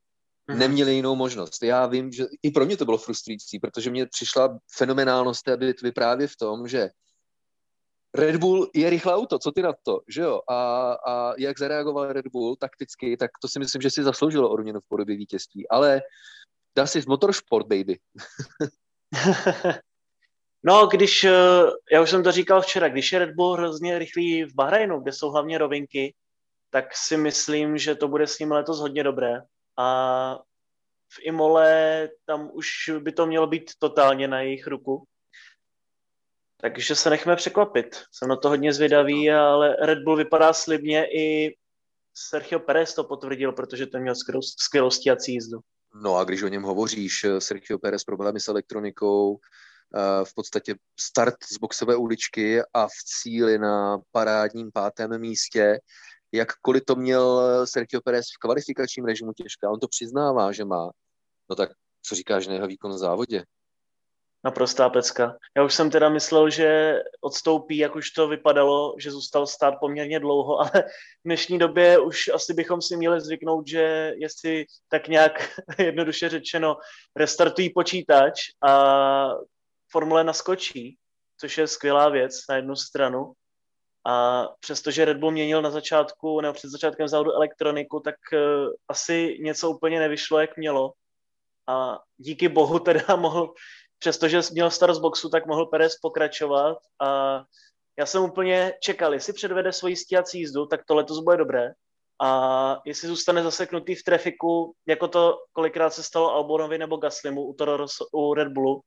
Neměli 0.49 0.95
jinou 0.95 1.17
možnost. 1.17 1.63
Já 1.63 1.87
vím, 1.87 2.13
že 2.13 2.27
i 2.43 2.51
pro 2.51 2.67
mě 2.67 2.77
to 2.77 2.85
bylo 2.85 2.99
frustrující, 2.99 3.59
protože 3.59 3.91
mě 3.91 4.07
přišla 4.07 4.59
fenomenálnost 4.77 5.43
té 5.43 5.57
bitvy 5.57 5.93
právě 5.93 6.27
v 6.27 6.37
tom, 6.37 6.69
že 6.69 6.91
Red 8.15 8.37
Bull 8.37 8.71
je 8.75 8.91
rychlé 8.91 9.15
auto, 9.15 9.39
co 9.39 9.53
ty 9.53 9.63
na 9.63 9.73
to, 9.83 10.01
že 10.09 10.23
jo? 10.23 10.41
A, 10.51 10.93
a 10.93 11.33
jak 11.39 11.59
zareagoval 11.59 12.13
Red 12.13 12.27
Bull 12.27 12.57
takticky, 12.57 13.17
tak 13.17 13.31
to 13.43 13.49
si 13.49 13.59
myslím, 13.59 13.83
že 13.83 13.91
si 13.91 14.03
zasloužilo 14.03 14.51
odměnu 14.51 14.81
v 14.81 14.89
podobě 14.89 15.17
vítězství. 15.17 15.69
Ale 15.69 16.03
dá 16.77 16.87
si 16.87 17.03
motorsport, 17.09 17.67
baby. 17.67 17.99
no, 20.63 20.87
když, 20.87 21.25
eh, 21.25 21.63
já 21.93 22.03
už 22.03 22.11
jsem 22.11 22.23
to 22.23 22.33
říkal 22.33 22.63
včera, 22.63 22.89
když 22.89 23.13
je 23.13 23.19
Red 23.19 23.35
Bull 23.35 23.53
hrozně 23.53 23.99
rychlý 23.99 24.45
v 24.45 24.55
Bahrajnu, 24.55 25.01
kde 25.01 25.13
jsou 25.13 25.31
hlavně 25.31 25.59
rovinky, 25.59 26.15
tak 26.71 26.85
si 26.97 27.17
myslím, 27.17 27.79
že 27.79 27.95
to 27.95 28.09
bude 28.09 28.27
s 28.27 28.39
ním 28.39 28.53
letos 28.53 28.81
hodně 28.81 29.05
dobré. 29.05 29.43
A 29.77 30.39
v 31.13 31.19
Imole 31.23 32.09
tam 32.25 32.51
už 32.53 32.91
by 32.99 33.13
to 33.13 33.27
mělo 33.27 33.47
být 33.47 33.71
totálně 33.79 34.29
na 34.29 34.41
jejich 34.41 34.67
ruku. 34.67 35.05
Takže 36.61 36.97
se 36.97 37.11
nechme 37.11 37.37
překvapit. 37.37 37.97
Jsem 38.13 38.29
na 38.29 38.37
to 38.37 38.49
hodně 38.49 38.73
zvědavý, 38.73 39.31
ale 39.31 39.77
Red 39.83 39.99
Bull 39.99 40.17
vypadá 40.17 40.53
slibně 40.53 41.07
i 41.07 41.57
Sergio 42.15 42.61
Perez 42.61 42.95
to 42.95 43.05
potvrdil, 43.05 43.53
protože 43.53 43.87
ten 43.87 44.03
měl 44.03 44.15
skvělou 44.59 44.91
stíhací 44.91 45.33
jízdu. 45.33 45.59
No 46.03 46.17
a 46.17 46.25
když 46.25 46.43
o 46.43 46.49
něm 46.49 46.63
hovoříš, 46.63 47.27
Sergio 47.39 47.79
Perez 47.79 48.05
problémy 48.05 48.41
s 48.41 48.49
elektronikou, 48.49 49.39
eh, 49.39 50.25
v 50.25 50.35
podstatě 50.35 50.75
start 51.01 51.35
z 51.53 51.59
boxové 51.59 51.97
uličky 51.97 52.63
a 52.75 52.87
v 52.87 53.05
cíli 53.23 53.59
na 53.59 53.99
parádním 54.13 54.73
pátém 54.73 55.21
místě, 55.21 55.79
jakkoliv 56.33 56.83
to 56.85 56.97
měl 56.97 57.43
Sergio 57.67 58.01
Perez 58.01 58.27
v 58.27 58.39
kvalifikačním 58.39 59.05
režimu 59.05 59.33
těžké, 59.33 59.69
on 59.69 59.81
to 59.81 59.89
přiznává, 59.89 60.53
že 60.53 60.65
má, 60.65 60.91
no 61.51 61.57
tak 61.57 61.71
co 62.03 62.15
říkáš 62.15 62.47
na 62.47 62.55
jeho 62.55 62.67
výkon 62.67 62.91
v 62.91 62.99
závodě? 62.99 63.45
Naprostá 64.45 64.89
pecka. 64.89 65.37
Já 65.57 65.65
už 65.65 65.75
jsem 65.75 65.91
teda 65.91 66.09
myslel, 66.09 66.51
že 66.51 67.01
odstoupí, 67.21 67.77
jak 67.77 67.97
už 67.97 68.11
to 68.11 68.29
vypadalo, 68.29 68.95
že 68.99 69.11
zůstal 69.11 69.47
stát 69.47 69.75
poměrně 69.81 70.21
dlouho, 70.21 70.59
ale 70.61 70.71
v 70.83 71.25
dnešní 71.25 71.59
době 71.59 71.99
už 71.99 72.29
asi 72.35 72.55
bychom 72.55 72.83
si 72.83 72.97
měli 72.97 73.21
zvyknout, 73.21 73.67
že 73.67 74.13
jestli 74.17 74.67
tak 74.89 75.09
nějak 75.09 75.61
jednoduše 75.79 76.29
řečeno 76.29 76.77
restartují 77.17 77.71
počítač 77.71 78.41
a 78.63 79.29
formule 79.91 80.25
naskočí, 80.25 80.97
což 81.41 81.59
je 81.59 81.67
skvělá 81.67 82.09
věc 82.09 82.41
na 82.49 82.57
jednu 82.57 82.77
stranu. 82.77 83.33
A 84.07 84.49
přestože 84.61 85.05
Red 85.05 85.17
Bull 85.17 85.33
měnil 85.33 85.63
na 85.63 85.71
začátku, 85.71 86.41
nebo 86.41 86.55
před 86.55 86.71
začátkem 86.71 87.09
závodu 87.09 87.33
elektroniku, 87.33 88.01
tak 88.01 88.15
uh, 88.33 88.39
asi 88.89 89.39
něco 89.41 89.71
úplně 89.71 90.01
nevyšlo, 90.01 90.41
jak 90.41 90.57
mělo. 90.57 90.93
A 91.67 91.99
díky 92.17 92.49
bohu 92.49 92.79
teda 92.79 93.17
mohl 93.17 93.55
přestože 93.99 94.41
měl 94.53 94.71
starost 94.71 94.99
boxu, 94.99 95.29
tak 95.29 95.47
mohl 95.47 95.67
Perez 95.67 95.97
pokračovat 95.97 96.79
a 97.03 97.43
já 97.99 98.07
jsem 98.07 98.23
úplně 98.23 98.73
čekal, 98.81 99.15
jestli 99.15 99.33
předvede 99.33 99.73
svoji 99.73 99.97
stíhací 99.97 100.39
jízdu, 100.39 100.67
tak 100.67 100.81
to 100.87 100.95
letos 100.95 101.21
bude 101.21 101.37
dobré. 101.37 101.73
A 102.23 102.81
jestli 102.85 103.09
zůstane 103.09 103.43
zaseknutý 103.43 103.95
v 103.95 104.03
trafiku, 104.03 104.75
jako 104.89 105.09
to 105.09 105.39
kolikrát 105.53 105.91
se 105.91 106.03
stalo 106.03 106.33
Albonovi 106.33 106.79
nebo 106.79 106.97
Gaslimu 106.97 107.43
u, 107.43 107.55
Toro, 107.55 107.87
u 108.13 108.35
Red 108.35 108.49
Bullu, 108.49 108.81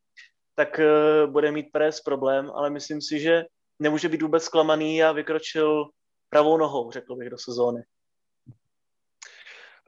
tak 0.56 0.80
uh, 0.80 1.32
bude 1.32 1.52
mít 1.52 1.72
Perez 1.72 2.02
problém, 2.02 2.52
ale 2.56 2.70
myslím 2.70 3.02
si, 3.02 3.20
že 3.20 3.46
nemůže 3.80 4.10
být 4.10 4.22
vůbec 4.22 4.44
zklamaný 4.44 5.04
a 5.04 5.12
vykročil 5.12 5.86
pravou 6.30 6.58
nohou, 6.58 6.92
řekl 6.92 7.16
bych, 7.16 7.30
do 7.30 7.38
sezóny. 7.38 7.84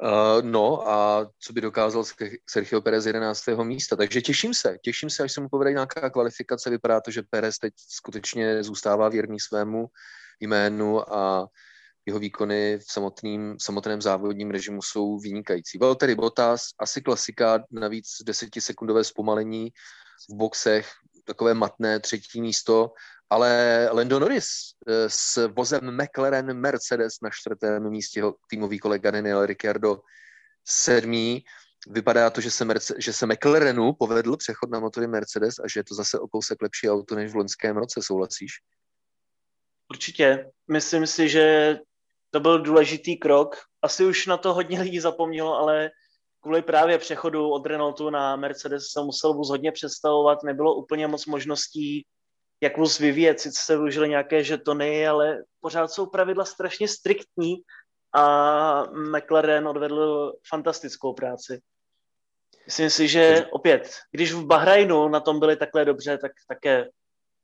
Uh, 0.03 0.41
no 0.41 0.89
a 0.89 1.27
co 1.39 1.53
by 1.53 1.61
dokázal 1.61 2.03
Sergio 2.49 2.81
Perez 2.81 3.05
11. 3.05 3.47
místa. 3.63 3.95
Takže 3.95 4.21
těším 4.21 4.53
se, 4.53 4.77
těším 4.81 5.09
se, 5.09 5.23
až 5.23 5.31
se 5.31 5.41
mu 5.41 5.49
povede 5.49 5.71
nějaká 5.71 6.09
kvalifikace. 6.09 6.69
Vypadá 6.69 7.01
to, 7.01 7.11
že 7.11 7.21
Perez 7.29 7.57
teď 7.57 7.73
skutečně 7.77 8.63
zůstává 8.63 9.09
věrný 9.09 9.39
svému 9.39 9.87
jménu 10.39 11.13
a 11.13 11.47
jeho 12.05 12.19
výkony 12.19 12.77
v 12.77 12.91
samotným, 12.91 13.55
samotném 13.59 14.01
závodním 14.01 14.51
režimu 14.51 14.81
jsou 14.81 15.19
vynikající. 15.19 15.77
Valtteri 15.77 16.15
Bottas, 16.15 16.61
asi 16.79 17.01
klasika, 17.01 17.63
navíc 17.71 18.07
desetisekundové 18.25 19.03
zpomalení 19.03 19.71
v 20.29 20.35
boxech, 20.35 20.91
takové 21.25 21.53
matné 21.53 21.99
třetí 21.99 22.41
místo 22.41 22.91
ale 23.31 23.89
Lando 23.91 24.19
Norris 24.19 24.47
eh, 24.87 25.09
s 25.09 25.47
vozem 25.47 25.97
McLaren 26.03 26.53
Mercedes 26.53 27.13
na 27.21 27.29
čtvrtém 27.29 27.89
místě, 27.89 28.23
týmový 28.49 28.79
kolega 28.79 29.11
Daniel 29.11 29.45
Ricciardo 29.45 30.01
sedmý. 30.65 31.43
Vypadá 31.87 32.29
to, 32.29 32.41
že 32.41 32.51
se, 32.51 32.65
Merce- 32.65 32.95
že 32.97 33.13
se 33.13 33.25
McLarenu 33.25 33.93
povedl 33.93 34.37
přechod 34.37 34.69
na 34.69 34.79
motory 34.79 35.07
Mercedes 35.07 35.59
a 35.59 35.67
že 35.67 35.79
je 35.79 35.83
to 35.83 35.95
zase 35.95 36.19
o 36.19 36.27
kousek 36.27 36.61
lepší 36.61 36.89
auto 36.89 37.15
než 37.15 37.31
v 37.31 37.35
loňském 37.35 37.77
roce, 37.77 38.01
souhlasíš? 38.03 38.51
Určitě. 39.89 40.51
Myslím 40.71 41.07
si, 41.07 41.29
že 41.29 41.77
to 42.29 42.39
byl 42.39 42.61
důležitý 42.61 43.17
krok. 43.17 43.55
Asi 43.81 44.05
už 44.05 44.27
na 44.27 44.37
to 44.37 44.53
hodně 44.53 44.81
lidí 44.81 44.99
zapomnělo, 44.99 45.57
ale 45.57 45.89
kvůli 46.41 46.61
právě 46.61 46.97
přechodu 46.97 47.49
od 47.49 47.65
Renaultu 47.65 48.09
na 48.09 48.35
Mercedes 48.35 48.83
se 48.91 49.01
musel 49.01 49.33
vůz 49.33 49.49
hodně 49.49 49.71
představovat, 49.71 50.43
nebylo 50.43 50.75
úplně 50.75 51.07
moc 51.07 51.25
možností 51.25 52.05
jak 52.63 52.77
vůz 52.77 52.99
vyvíjet. 52.99 53.39
Sice 53.39 53.61
se 53.65 53.75
využili 53.75 54.09
nějaké 54.09 54.43
žetony, 54.43 55.07
ale 55.07 55.43
pořád 55.59 55.91
jsou 55.91 56.05
pravidla 56.05 56.45
strašně 56.45 56.87
striktní 56.87 57.55
a 58.13 58.83
McLaren 58.91 59.67
odvedl 59.67 60.33
fantastickou 60.49 61.13
práci. 61.13 61.61
Myslím 62.65 62.89
si, 62.89 63.07
že 63.07 63.45
opět, 63.51 63.95
když 64.11 64.33
v 64.33 64.45
Bahrajnu 64.45 65.07
na 65.07 65.19
tom 65.19 65.39
byli 65.39 65.55
takhle 65.55 65.85
dobře, 65.85 66.17
tak 66.17 66.31
také 66.47 66.89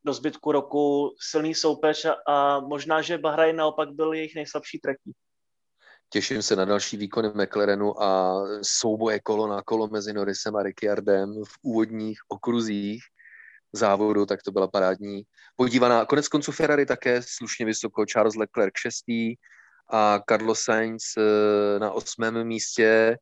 do 0.05 0.13
zbytku 0.13 0.51
roku 0.51 1.15
silný 1.19 1.55
soupeř 1.55 2.05
a, 2.05 2.15
a 2.27 2.59
možná, 2.59 3.01
že 3.01 3.17
Bahrajn 3.17 3.55
naopak 3.55 3.91
byl 3.91 4.13
jejich 4.13 4.35
nejslabší 4.35 4.79
tratí. 4.79 5.11
Těším 6.09 6.41
se 6.41 6.55
na 6.55 6.65
další 6.65 6.97
výkony 6.97 7.29
McLarenu 7.29 8.03
a 8.03 8.41
souboje 8.61 9.19
kolo 9.19 9.47
na 9.47 9.61
kolo 9.61 9.87
mezi 9.87 10.13
Norrisem 10.13 10.55
a 10.55 10.63
Ricciardem 10.63 11.33
v 11.33 11.53
úvodních 11.61 12.19
okruzích 12.27 13.03
závodu, 13.73 14.25
tak 14.25 14.43
to 14.43 14.51
byla 14.51 14.67
parádní 14.67 15.23
podívaná. 15.55 16.05
Konec 16.05 16.27
konců 16.27 16.51
Ferrari 16.51 16.85
také 16.85 17.21
slušně 17.21 17.65
vysoko, 17.65 18.05
Charles 18.05 18.35
Leclerc 18.35 18.73
šestý 18.77 19.35
a 19.89 20.19
Carlos 20.29 20.61
Sainz 20.61 21.03
eh, 21.17 21.79
na 21.79 21.91
osmém 21.91 22.43
místě. 22.43 23.17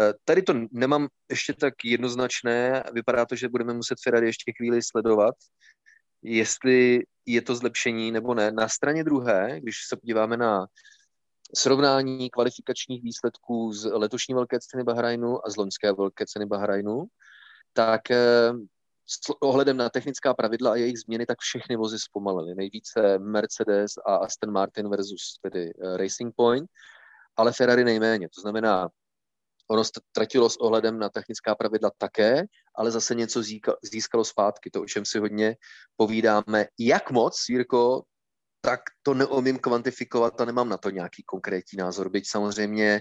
Eh, 0.00 0.12
tady 0.24 0.42
to 0.42 0.54
nemám 0.72 1.08
ještě 1.30 1.52
tak 1.52 1.74
jednoznačné, 1.84 2.84
vypadá 2.92 3.26
to, 3.26 3.36
že 3.36 3.48
budeme 3.48 3.74
muset 3.74 3.98
Ferrari 4.04 4.26
ještě 4.26 4.52
chvíli 4.56 4.82
sledovat, 4.82 5.34
jestli 6.22 7.02
je 7.26 7.42
to 7.42 7.54
zlepšení 7.54 8.12
nebo 8.12 8.34
ne. 8.34 8.52
Na 8.52 8.68
straně 8.68 9.04
druhé, 9.04 9.60
když 9.60 9.76
se 9.88 9.96
podíváme 9.96 10.36
na 10.36 10.66
srovnání 11.54 12.30
kvalifikačních 12.30 13.02
výsledků 13.02 13.72
z 13.72 13.84
letošní 13.84 14.34
velké 14.34 14.58
ceny 14.60 14.84
Bahrajnu 14.84 15.46
a 15.46 15.50
z 15.50 15.56
loňské 15.56 15.92
velké 15.92 16.26
ceny 16.26 16.46
Bahrajnu, 16.46 17.04
tak 17.72 18.10
eh, 18.10 18.52
s 19.06 19.30
ohledem 19.40 19.76
na 19.76 19.88
technická 19.88 20.34
pravidla 20.34 20.72
a 20.72 20.76
jejich 20.76 20.98
změny, 20.98 21.26
tak 21.26 21.38
všechny 21.38 21.76
vozy 21.76 21.98
zpomalily. 21.98 22.54
Nejvíce 22.54 23.18
Mercedes 23.18 23.92
a 24.06 24.16
Aston 24.16 24.52
Martin 24.52 24.88
versus 24.88 25.38
tedy 25.42 25.70
eh, 25.70 25.96
Racing 25.96 26.34
Point, 26.36 26.70
ale 27.36 27.52
Ferrari 27.52 27.84
nejméně. 27.84 28.28
To 28.28 28.40
znamená, 28.40 28.88
ono 29.70 29.84
ztratilo 29.84 30.50
s 30.50 30.56
ohledem 30.56 30.98
na 30.98 31.08
technická 31.08 31.54
pravidla 31.54 31.90
také, 31.98 32.44
ale 32.74 32.90
zase 32.90 33.14
něco 33.14 33.42
získalo 33.82 34.24
zpátky. 34.24 34.70
To, 34.70 34.82
o 34.82 34.86
čem 34.86 35.04
si 35.04 35.18
hodně 35.18 35.56
povídáme. 35.96 36.66
Jak 36.78 37.10
moc, 37.10 37.44
Jirko, 37.48 38.02
tak 38.60 38.80
to 39.02 39.14
neumím 39.14 39.58
kvantifikovat 39.58 40.40
a 40.40 40.44
nemám 40.44 40.68
na 40.68 40.76
to 40.76 40.90
nějaký 40.90 41.22
konkrétní 41.22 41.76
názor. 41.76 42.08
Byť 42.08 42.28
samozřejmě 42.28 43.00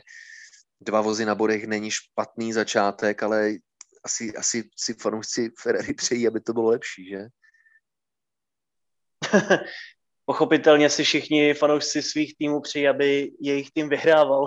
dva 0.82 1.02
vozy 1.02 1.26
na 1.26 1.36
bodech 1.36 1.68
není 1.68 1.92
špatný 1.92 2.54
začátek, 2.54 3.24
ale 3.24 3.52
asi, 4.04 4.36
asi 4.36 4.70
si 4.78 4.94
fanoušci 4.94 5.52
Ferrari 5.60 5.94
přejí, 5.94 6.28
aby 6.28 6.42
to 6.42 6.54
bylo 6.54 6.70
lepší, 6.70 7.10
že? 7.10 7.28
Pochopitelně 10.26 10.90
si 10.90 11.04
všichni 11.04 11.54
fanoušci 11.54 12.02
svých 12.02 12.38
týmů 12.38 12.62
přejí, 12.62 12.88
aby 12.88 13.32
jejich 13.42 13.72
tým 13.72 13.90
vyhrával. 13.90 14.46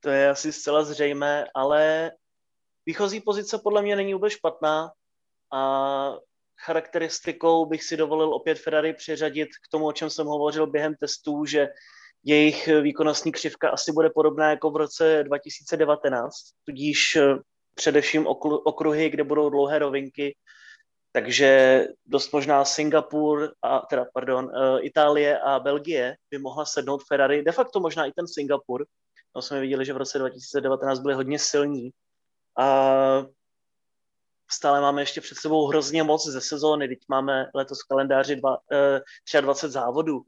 To 0.00 0.10
je 0.10 0.30
asi 0.30 0.52
zcela 0.52 0.84
zřejmé, 0.84 1.44
ale 1.54 2.10
výchozí 2.86 3.20
pozice 3.20 3.58
podle 3.58 3.82
mě 3.82 3.96
není 3.96 4.14
vůbec 4.14 4.32
špatná 4.32 4.92
a 5.52 5.60
charakteristikou 6.64 7.66
bych 7.66 7.84
si 7.84 7.96
dovolil 7.96 8.34
opět 8.34 8.58
Ferrari 8.58 8.92
přiřadit 8.94 9.48
k 9.48 9.68
tomu, 9.70 9.86
o 9.86 9.92
čem 9.92 10.10
jsem 10.10 10.26
hovořil 10.26 10.66
během 10.66 10.94
testů, 10.94 11.44
že 11.44 11.68
jejich 12.24 12.68
výkonnostní 12.82 13.32
křivka 13.32 13.70
asi 13.70 13.92
bude 13.92 14.10
podobná 14.10 14.50
jako 14.50 14.70
v 14.70 14.76
roce 14.76 15.24
2019, 15.24 16.34
tudíž 16.64 17.18
především 17.74 18.26
okruhy, 18.64 19.10
kde 19.10 19.24
budou 19.24 19.50
dlouhé 19.50 19.78
rovinky, 19.78 20.36
takže 21.12 21.84
dost 22.06 22.32
možná 22.32 22.64
Singapur, 22.64 23.52
a, 23.62 23.78
teda, 23.78 24.04
pardon, 24.14 24.50
eh, 24.54 24.80
Itálie 24.80 25.38
a 25.38 25.58
Belgie 25.58 26.16
by 26.30 26.38
mohla 26.38 26.64
sednout 26.64 27.02
Ferrari, 27.08 27.42
de 27.42 27.52
facto 27.52 27.80
možná 27.80 28.06
i 28.06 28.12
ten 28.12 28.28
Singapur, 28.28 28.86
no 29.36 29.42
jsme 29.42 29.60
viděli, 29.60 29.84
že 29.84 29.92
v 29.92 29.96
roce 29.96 30.18
2019 30.18 30.98
byli 30.98 31.14
hodně 31.14 31.38
silní. 31.38 31.90
A 32.58 33.26
stále 34.52 34.80
máme 34.80 35.02
ještě 35.02 35.20
před 35.20 35.38
sebou 35.38 35.66
hrozně 35.66 36.02
moc 36.02 36.26
ze 36.26 36.40
sezóny, 36.40 36.88
teď 36.88 36.98
máme 37.08 37.50
letos 37.54 37.78
v 37.84 37.88
kalendáři 37.88 38.36
dva, 38.36 38.58
uh, 38.58 39.40
23 39.40 39.72
závodů, 39.72 40.22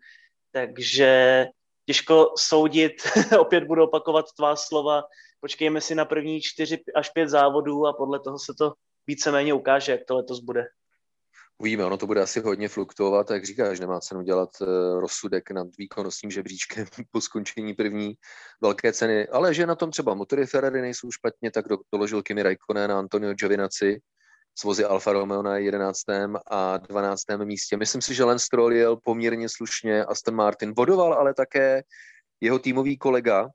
takže 0.53 1.47
těžko 1.87 2.35
soudit, 2.39 2.93
opět 3.39 3.65
budu 3.65 3.85
opakovat 3.85 4.27
tvá 4.37 4.57
slova, 4.57 5.03
počkejme 5.41 5.81
si 5.81 5.95
na 5.95 6.05
první 6.05 6.41
čtyři 6.41 6.83
až 6.95 7.11
pět 7.11 7.29
závodů 7.29 7.87
a 7.87 7.93
podle 7.93 8.21
toho 8.21 8.39
se 8.39 8.55
to 8.59 8.75
víceméně 9.07 9.55
ukáže, 9.55 9.93
jak 9.93 10.05
to 10.05 10.17
letos 10.17 10.41
bude. 10.41 10.67
Uvidíme, 11.63 11.85
ono 11.85 11.97
to 11.97 12.07
bude 12.07 12.21
asi 12.23 12.41
hodně 12.41 12.69
fluktuovat, 12.69 13.31
jak 13.31 13.45
říkáš, 13.45 13.81
nemá 13.81 14.01
cenu 14.01 14.23
dělat 14.23 14.49
uh, 14.61 14.69
rozsudek 15.01 15.51
nad 15.51 15.67
výkonnostním 15.79 16.31
žebříčkem 16.31 16.87
po 17.11 17.21
skončení 17.21 17.75
první 17.75 18.15
velké 18.61 18.93
ceny, 18.93 19.29
ale 19.29 19.55
že 19.55 19.67
na 19.67 19.75
tom 19.75 19.91
třeba 19.91 20.15
motory 20.15 20.47
Ferrari 20.47 20.81
nejsou 20.81 21.11
špatně, 21.11 21.51
tak 21.51 21.69
do, 21.69 21.79
doložil 21.93 22.23
Kimi 22.23 22.43
Raikkonen 22.43 22.93
a 22.93 22.99
Antonio 22.99 23.35
Giovinazzi 23.35 24.01
s 24.59 24.65
vozy 24.65 24.85
Alfa 24.85 25.13
Romeo 25.13 25.43
na 25.43 25.59
11. 25.59 26.01
a 26.51 26.77
12. 26.77 27.23
místě. 27.45 27.77
Myslím 27.77 28.03
si, 28.03 28.15
že 28.15 28.25
Lance 28.25 28.47
Stroll 28.47 28.73
jel 28.73 28.97
poměrně 29.05 29.49
slušně, 29.49 30.05
Aston 30.05 30.35
Martin 30.35 30.73
bodoval, 30.75 31.15
ale 31.15 31.35
také 31.35 31.83
jeho 32.41 32.59
týmový 32.59 32.99
kolega 32.99 33.49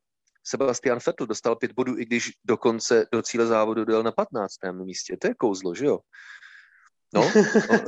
Sebastian 0.44 1.00
Vettel 1.06 1.28
dostal 1.28 1.56
pět 1.56 1.72
bodů, 1.72 2.00
i 2.00 2.06
když 2.06 2.32
dokonce 2.46 3.08
do 3.12 3.22
cíle 3.22 3.46
závodu 3.46 3.86
dojel 3.86 4.04
na 4.04 4.12
15. 4.12 4.54
místě. 4.72 5.18
To 5.22 5.28
je 5.28 5.34
kouzlo, 5.34 5.76
že 5.76 5.86
jo? 5.86 6.00
No, 7.14 7.22
no 7.72 7.80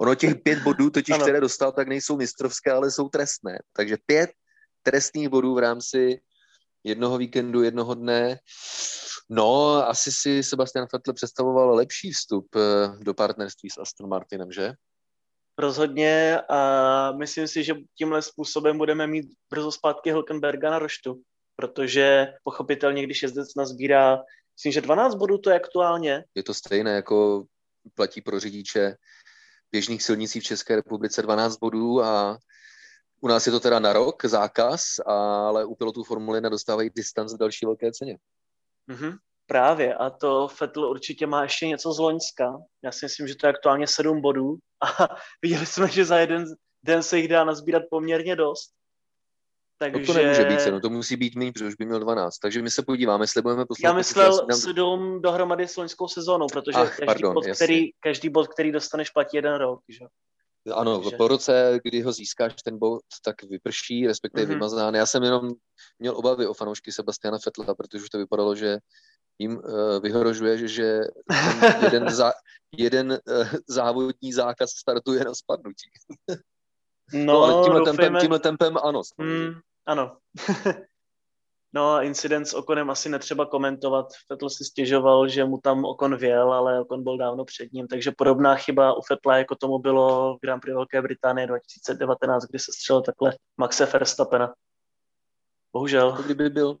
ono 0.00 0.14
těch 0.14 0.34
pět 0.42 0.62
bodů 0.62 0.90
totiž, 0.90 1.14
ano. 1.14 1.24
které 1.24 1.40
dostal, 1.40 1.72
tak 1.72 1.88
nejsou 1.88 2.16
mistrovské, 2.16 2.72
ale 2.72 2.90
jsou 2.90 3.08
trestné. 3.08 3.58
Takže 3.72 3.96
pět 4.06 4.30
trestných 4.82 5.28
bodů 5.28 5.54
v 5.54 5.58
rámci 5.58 6.20
jednoho 6.84 7.18
víkendu, 7.18 7.62
jednoho 7.62 7.94
dne. 7.94 8.38
No, 9.28 9.72
asi 9.88 10.12
si 10.12 10.42
Sebastian 10.42 10.86
Vettel 10.92 11.14
představoval 11.14 11.74
lepší 11.74 12.12
vstup 12.12 12.46
eh, 12.56 13.04
do 13.04 13.14
partnerství 13.14 13.70
s 13.70 13.78
Aston 13.78 14.08
Martinem, 14.08 14.52
že? 14.52 14.72
Rozhodně 15.58 16.40
a 16.40 17.12
myslím 17.12 17.48
si, 17.48 17.64
že 17.64 17.74
tímhle 17.98 18.22
způsobem 18.22 18.78
budeme 18.78 19.06
mít 19.06 19.26
brzo 19.50 19.72
zpátky 19.72 20.10
Hulkenberga 20.10 20.70
na 20.70 20.78
roštu, 20.78 21.20
protože 21.56 22.26
pochopitelně, 22.44 23.02
když 23.02 23.22
jezdec 23.22 23.54
nazbírá, 23.54 24.18
myslím, 24.58 24.72
že 24.72 24.80
12 24.80 25.14
bodů 25.14 25.38
to 25.38 25.50
je 25.50 25.56
aktuálně. 25.56 26.24
Je 26.34 26.42
to 26.42 26.54
stejné 26.54 26.94
jako 26.94 27.44
platí 27.94 28.20
pro 28.20 28.40
řidiče 28.40 28.96
běžných 29.72 30.02
silnicí 30.02 30.40
v 30.40 30.44
České 30.44 30.76
republice 30.76 31.22
12 31.22 31.56
bodů 31.56 32.02
a 32.02 32.38
u 33.20 33.28
nás 33.28 33.46
je 33.46 33.52
to 33.52 33.60
teda 33.60 33.78
na 33.78 33.92
rok 33.92 34.24
zákaz, 34.24 34.82
ale 35.06 35.64
u 35.64 35.74
pilotů 35.74 36.04
Formule 36.04 36.36
1 36.36 36.48
dostávají 36.48 36.90
distanc 36.96 37.34
v 37.34 37.38
další 37.38 37.66
velké 37.66 37.92
ceně. 37.92 38.18
Mm-hmm. 38.90 39.18
Právě 39.46 39.94
a 39.94 40.10
to 40.10 40.48
Fettel 40.48 40.90
určitě 40.90 41.26
má 41.26 41.42
ještě 41.42 41.66
něco 41.66 41.92
z 41.92 41.98
Loňska. 41.98 42.58
Já 42.84 42.92
si 42.92 43.06
myslím, 43.06 43.28
že 43.28 43.34
to 43.36 43.46
je 43.46 43.52
aktuálně 43.52 43.86
7 43.86 44.20
bodů 44.20 44.56
a 44.84 45.08
viděli 45.42 45.66
jsme, 45.66 45.88
že 45.88 46.04
za 46.04 46.18
jeden 46.18 46.44
den 46.82 47.02
se 47.02 47.18
jich 47.18 47.28
dá 47.28 47.44
nazbírat 47.44 47.82
poměrně 47.90 48.36
dost. 48.36 48.72
Takže... 49.78 50.00
No 50.00 50.06
to 50.06 50.12
nemůže 50.12 50.44
být 50.44 50.58
no 50.70 50.80
to 50.80 50.90
musí 50.90 51.16
být 51.16 51.34
méně, 51.34 51.52
protože 51.52 51.66
už 51.66 51.74
by 51.74 51.86
měl 51.86 52.00
12. 52.00 52.38
Takže 52.38 52.62
my 52.62 52.70
se 52.70 52.82
podíváme, 52.82 53.22
jestli 53.22 53.42
budeme 53.42 53.66
poslouchat. 53.66 53.88
Já 53.88 53.96
myslel 53.96 54.46
já 54.50 54.56
7 54.56 55.22
dohromady 55.22 55.68
s 55.68 55.76
loňskou 55.76 56.08
sezónou, 56.08 56.46
protože 56.46 56.78
Ach, 56.78 56.88
každý, 56.88 57.06
pardon, 57.06 57.34
bod, 57.34 57.44
který, 57.54 57.90
každý 58.00 58.28
bod, 58.28 58.48
který 58.48 58.72
dostaneš, 58.72 59.10
platí 59.10 59.36
jeden 59.36 59.54
rok. 59.54 59.80
Že? 59.88 60.04
Ano, 60.74 60.98
Takže... 60.98 61.16
po 61.16 61.28
roce, 61.28 61.80
kdy 61.84 62.00
ho 62.00 62.12
získáš, 62.12 62.54
ten 62.64 62.78
bod 62.78 63.00
tak 63.24 63.42
vyprší, 63.42 64.06
respektive 64.06 64.46
mm-hmm. 64.46 64.48
vymazán. 64.48 64.94
Já 64.94 65.06
jsem 65.06 65.22
jenom 65.22 65.50
měl 65.98 66.16
obavy 66.16 66.46
o 66.46 66.54
fanoušky 66.54 66.92
Sebastiana 66.92 67.38
Fettla, 67.38 67.74
protože 67.74 68.02
už 68.02 68.10
to 68.10 68.18
vypadalo, 68.18 68.54
že 68.54 68.78
jim 69.38 69.56
uh, 69.56 70.02
vyhrožuje, 70.02 70.58
že, 70.58 70.68
že 70.68 71.00
jeden, 71.82 72.10
za, 72.10 72.32
jeden 72.76 73.10
uh, 73.12 73.48
závodní 73.68 74.32
zákaz 74.32 74.70
startuje 74.70 75.24
na 75.24 75.34
spadnutí. 75.34 75.90
no, 77.12 77.24
no 77.24 77.42
ale 77.42 77.64
tímhle, 77.64 77.80
doufejme... 77.80 77.96
tempem, 77.96 78.20
tímhle 78.20 78.38
tempem 78.38 78.76
ano. 78.76 79.02
Mm, 79.18 79.60
ano. 79.86 80.16
no 81.72 81.92
a 81.92 82.02
incident 82.02 82.48
s 82.48 82.54
Okonem 82.54 82.90
asi 82.90 83.08
netřeba 83.08 83.46
komentovat. 83.46 84.06
Fettel 84.26 84.50
si 84.50 84.64
stěžoval, 84.64 85.28
že 85.28 85.44
mu 85.44 85.58
tam 85.58 85.84
Okon 85.84 86.16
věl, 86.16 86.52
ale 86.52 86.80
Okon 86.80 87.02
byl 87.02 87.18
dávno 87.18 87.44
před 87.44 87.72
ním, 87.72 87.88
takže 87.88 88.12
podobná 88.18 88.56
chyba 88.56 88.92
u 88.92 89.00
Fettla, 89.00 89.38
jako 89.38 89.56
tomu 89.56 89.78
bylo 89.78 90.36
v 90.36 90.40
Grand 90.40 90.62
Prix 90.62 90.74
Velké 90.74 91.02
Británie 91.02 91.46
2019, 91.46 92.44
kdy 92.44 92.58
se 92.58 92.72
střelil 92.72 93.02
takhle 93.02 93.36
Maxe 93.56 93.86
Verstappena. 93.86 94.54
Bohužel. 95.72 96.08
Jako 96.08 96.22
kdyby 96.22 96.50
byl, 96.50 96.78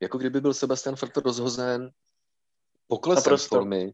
jako 0.00 0.18
kdyby 0.18 0.40
byl 0.40 0.54
Sebastian 0.54 0.96
Vettel 1.02 1.22
rozhozen 1.22 1.90
poklesem 2.88 3.22
Naprosto. 3.22 3.56
formy 3.56 3.92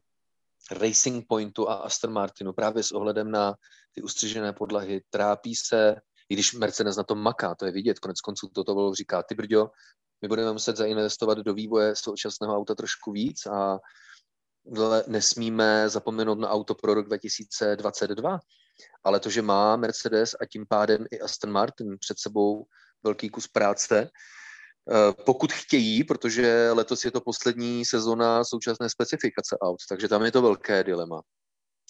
Racing 0.70 1.26
Pointu 1.28 1.68
a 1.68 1.74
Aston 1.74 2.12
Martinu 2.12 2.52
právě 2.52 2.82
s 2.82 2.92
ohledem 2.92 3.30
na 3.30 3.54
ty 3.92 4.02
ustřižené 4.02 4.52
podlahy. 4.52 5.02
Trápí 5.10 5.54
se, 5.54 5.96
i 6.28 6.34
když 6.34 6.54
Mercedes 6.54 6.96
na 6.96 7.04
tom 7.04 7.18
maká, 7.18 7.54
to 7.54 7.66
je 7.66 7.72
vidět, 7.72 7.98
konec 7.98 8.20
konců 8.20 8.48
toto 8.54 8.74
bylo 8.74 8.94
říká, 8.94 9.22
ty 9.22 9.34
brďo, 9.34 9.70
my 10.22 10.28
budeme 10.28 10.52
muset 10.52 10.76
zainvestovat 10.76 11.38
do 11.38 11.54
vývoje 11.54 11.96
současného 11.96 12.56
auta 12.56 12.74
trošku 12.74 13.12
víc 13.12 13.46
a 13.46 13.78
nesmíme 15.06 15.88
zapomenout 15.88 16.38
na 16.38 16.50
auto 16.50 16.74
pro 16.74 16.94
rok 16.94 17.06
2022, 17.06 18.40
ale 19.04 19.20
to, 19.20 19.30
že 19.30 19.42
má 19.42 19.76
Mercedes 19.76 20.34
a 20.40 20.46
tím 20.46 20.66
pádem 20.68 21.06
i 21.10 21.20
Aston 21.20 21.50
Martin 21.50 21.98
před 21.98 22.18
sebou 22.18 22.66
velký 23.02 23.28
kus 23.30 23.48
práce, 23.48 24.10
pokud 25.26 25.52
chtějí, 25.52 26.04
protože 26.04 26.70
letos 26.72 27.04
je 27.04 27.10
to 27.10 27.20
poslední 27.20 27.84
sezona 27.84 28.44
současné 28.44 28.90
specifikace 28.90 29.56
aut, 29.62 29.80
takže 29.88 30.08
tam 30.08 30.24
je 30.24 30.32
to 30.32 30.42
velké 30.42 30.84
dilema. 30.84 31.22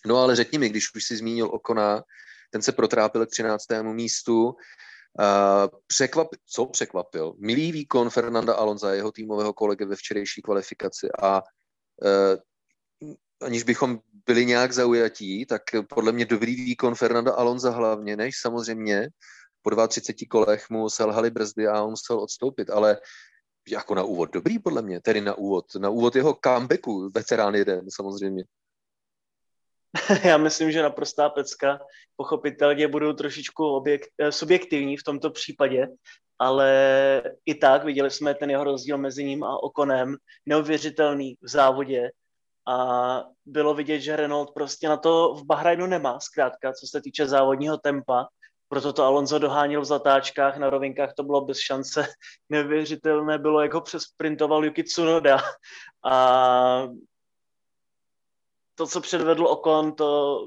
No 0.07 0.17
ale 0.17 0.37
řekni 0.37 0.59
mi, 0.59 0.69
když 0.69 0.95
už 0.95 1.05
si 1.05 1.17
zmínil 1.17 1.47
Okona, 1.47 2.03
ten 2.51 2.63
se 2.63 2.73
protrápil 2.73 3.27
k 3.27 3.31
13. 3.31 3.65
místu, 3.83 4.55
Uh, 5.21 5.79
překvap, 5.87 6.29
co 6.47 6.67
překvapil? 6.67 7.35
Milý 7.39 7.73
výkon 7.73 8.11
Fernanda 8.11 8.55
Alonza, 8.55 8.95
jeho 8.95 9.13
týmového 9.13 9.53
kolegy 9.53 9.85
ve 9.85 9.97
včerejší 9.97 10.43
kvalifikaci 10.43 11.09
a 11.23 11.43
uh, 11.43 12.37
aniž 13.41 13.63
bychom 13.63 13.99
byli 14.27 14.47
nějak 14.47 14.73
zaujatí, 14.73 15.47
tak 15.47 15.63
podle 15.89 16.13
mě 16.13 16.25
dobrý 16.25 16.55
výkon 16.55 16.95
Fernanda 16.95 17.35
Alonza 17.35 17.71
hlavně, 17.71 18.17
než 18.17 18.35
samozřejmě 18.41 19.09
po 19.77 19.89
32 19.89 20.27
kolech 20.31 20.71
mu 20.71 20.91
selhali 20.91 21.31
brzdy 21.31 21.67
a 21.67 21.83
on 21.83 21.91
musel 21.91 22.21
odstoupit, 22.21 22.71
ale 22.71 22.99
jako 23.69 23.95
na 23.95 24.03
úvod 24.03 24.33
dobrý 24.33 24.59
podle 24.59 24.83
mě, 24.83 25.01
tedy 25.01 25.21
na 25.21 25.35
úvod, 25.35 25.65
na 25.79 25.89
úvod 25.89 26.17
jeho 26.17 26.39
comebacku, 26.45 27.11
veterán 27.15 27.55
jeden 27.55 27.91
samozřejmě. 27.91 28.45
Já 30.25 30.37
myslím, 30.39 30.73
že 30.73 30.83
naprostá 30.83 31.29
pecka. 31.29 31.79
Pochopitelně 32.17 32.89
budou 32.89 33.13
trošičku 33.13 33.65
objekt, 33.65 34.09
eh, 34.19 34.33
subjektivní 34.33 34.97
v 34.97 35.05
tomto 35.05 35.31
případě, 35.31 35.89
ale 36.39 37.23
i 37.47 37.55
tak 37.55 37.85
viděli 37.85 38.11
jsme 38.11 38.35
ten 38.35 38.51
jeho 38.51 38.65
rozdíl 38.65 38.99
mezi 38.99 39.25
ním 39.25 39.45
a 39.45 39.63
Okonem, 39.63 40.17
neuvěřitelný 40.47 41.37
v 41.43 41.49
závodě 41.49 42.11
a 42.69 43.25
bylo 43.47 43.75
vidět, 43.75 44.01
že 44.01 44.17
Renault 44.17 44.51
prostě 44.55 44.89
na 44.89 44.97
to 44.97 45.35
v 45.35 45.45
Bahrajnu 45.45 45.87
nemá, 45.87 46.21
zkrátka, 46.21 46.73
co 46.73 46.87
se 46.87 47.01
týče 47.01 47.27
závodního 47.27 47.79
tempa, 47.79 48.29
proto 48.69 48.93
to 48.93 49.05
Alonso 49.05 49.39
dohánil 49.39 49.81
v 49.81 49.85
zatáčkách, 49.85 50.57
na 50.57 50.71
rovinkách 50.71 51.15
to 51.17 51.23
bylo 51.23 51.41
bez 51.41 51.59
šance. 51.59 52.07
Neuvěřitelné 52.49 53.39
bylo, 53.39 53.61
jak 53.61 53.75
ho 53.75 53.81
přesprintoval 53.81 54.65
Yuki 54.65 54.85
Tsunoda. 54.85 55.39
A 56.11 56.89
to, 58.75 58.87
co 58.87 59.01
předvedl 59.01 59.47
Okon, 59.47 59.93
to 59.93 60.39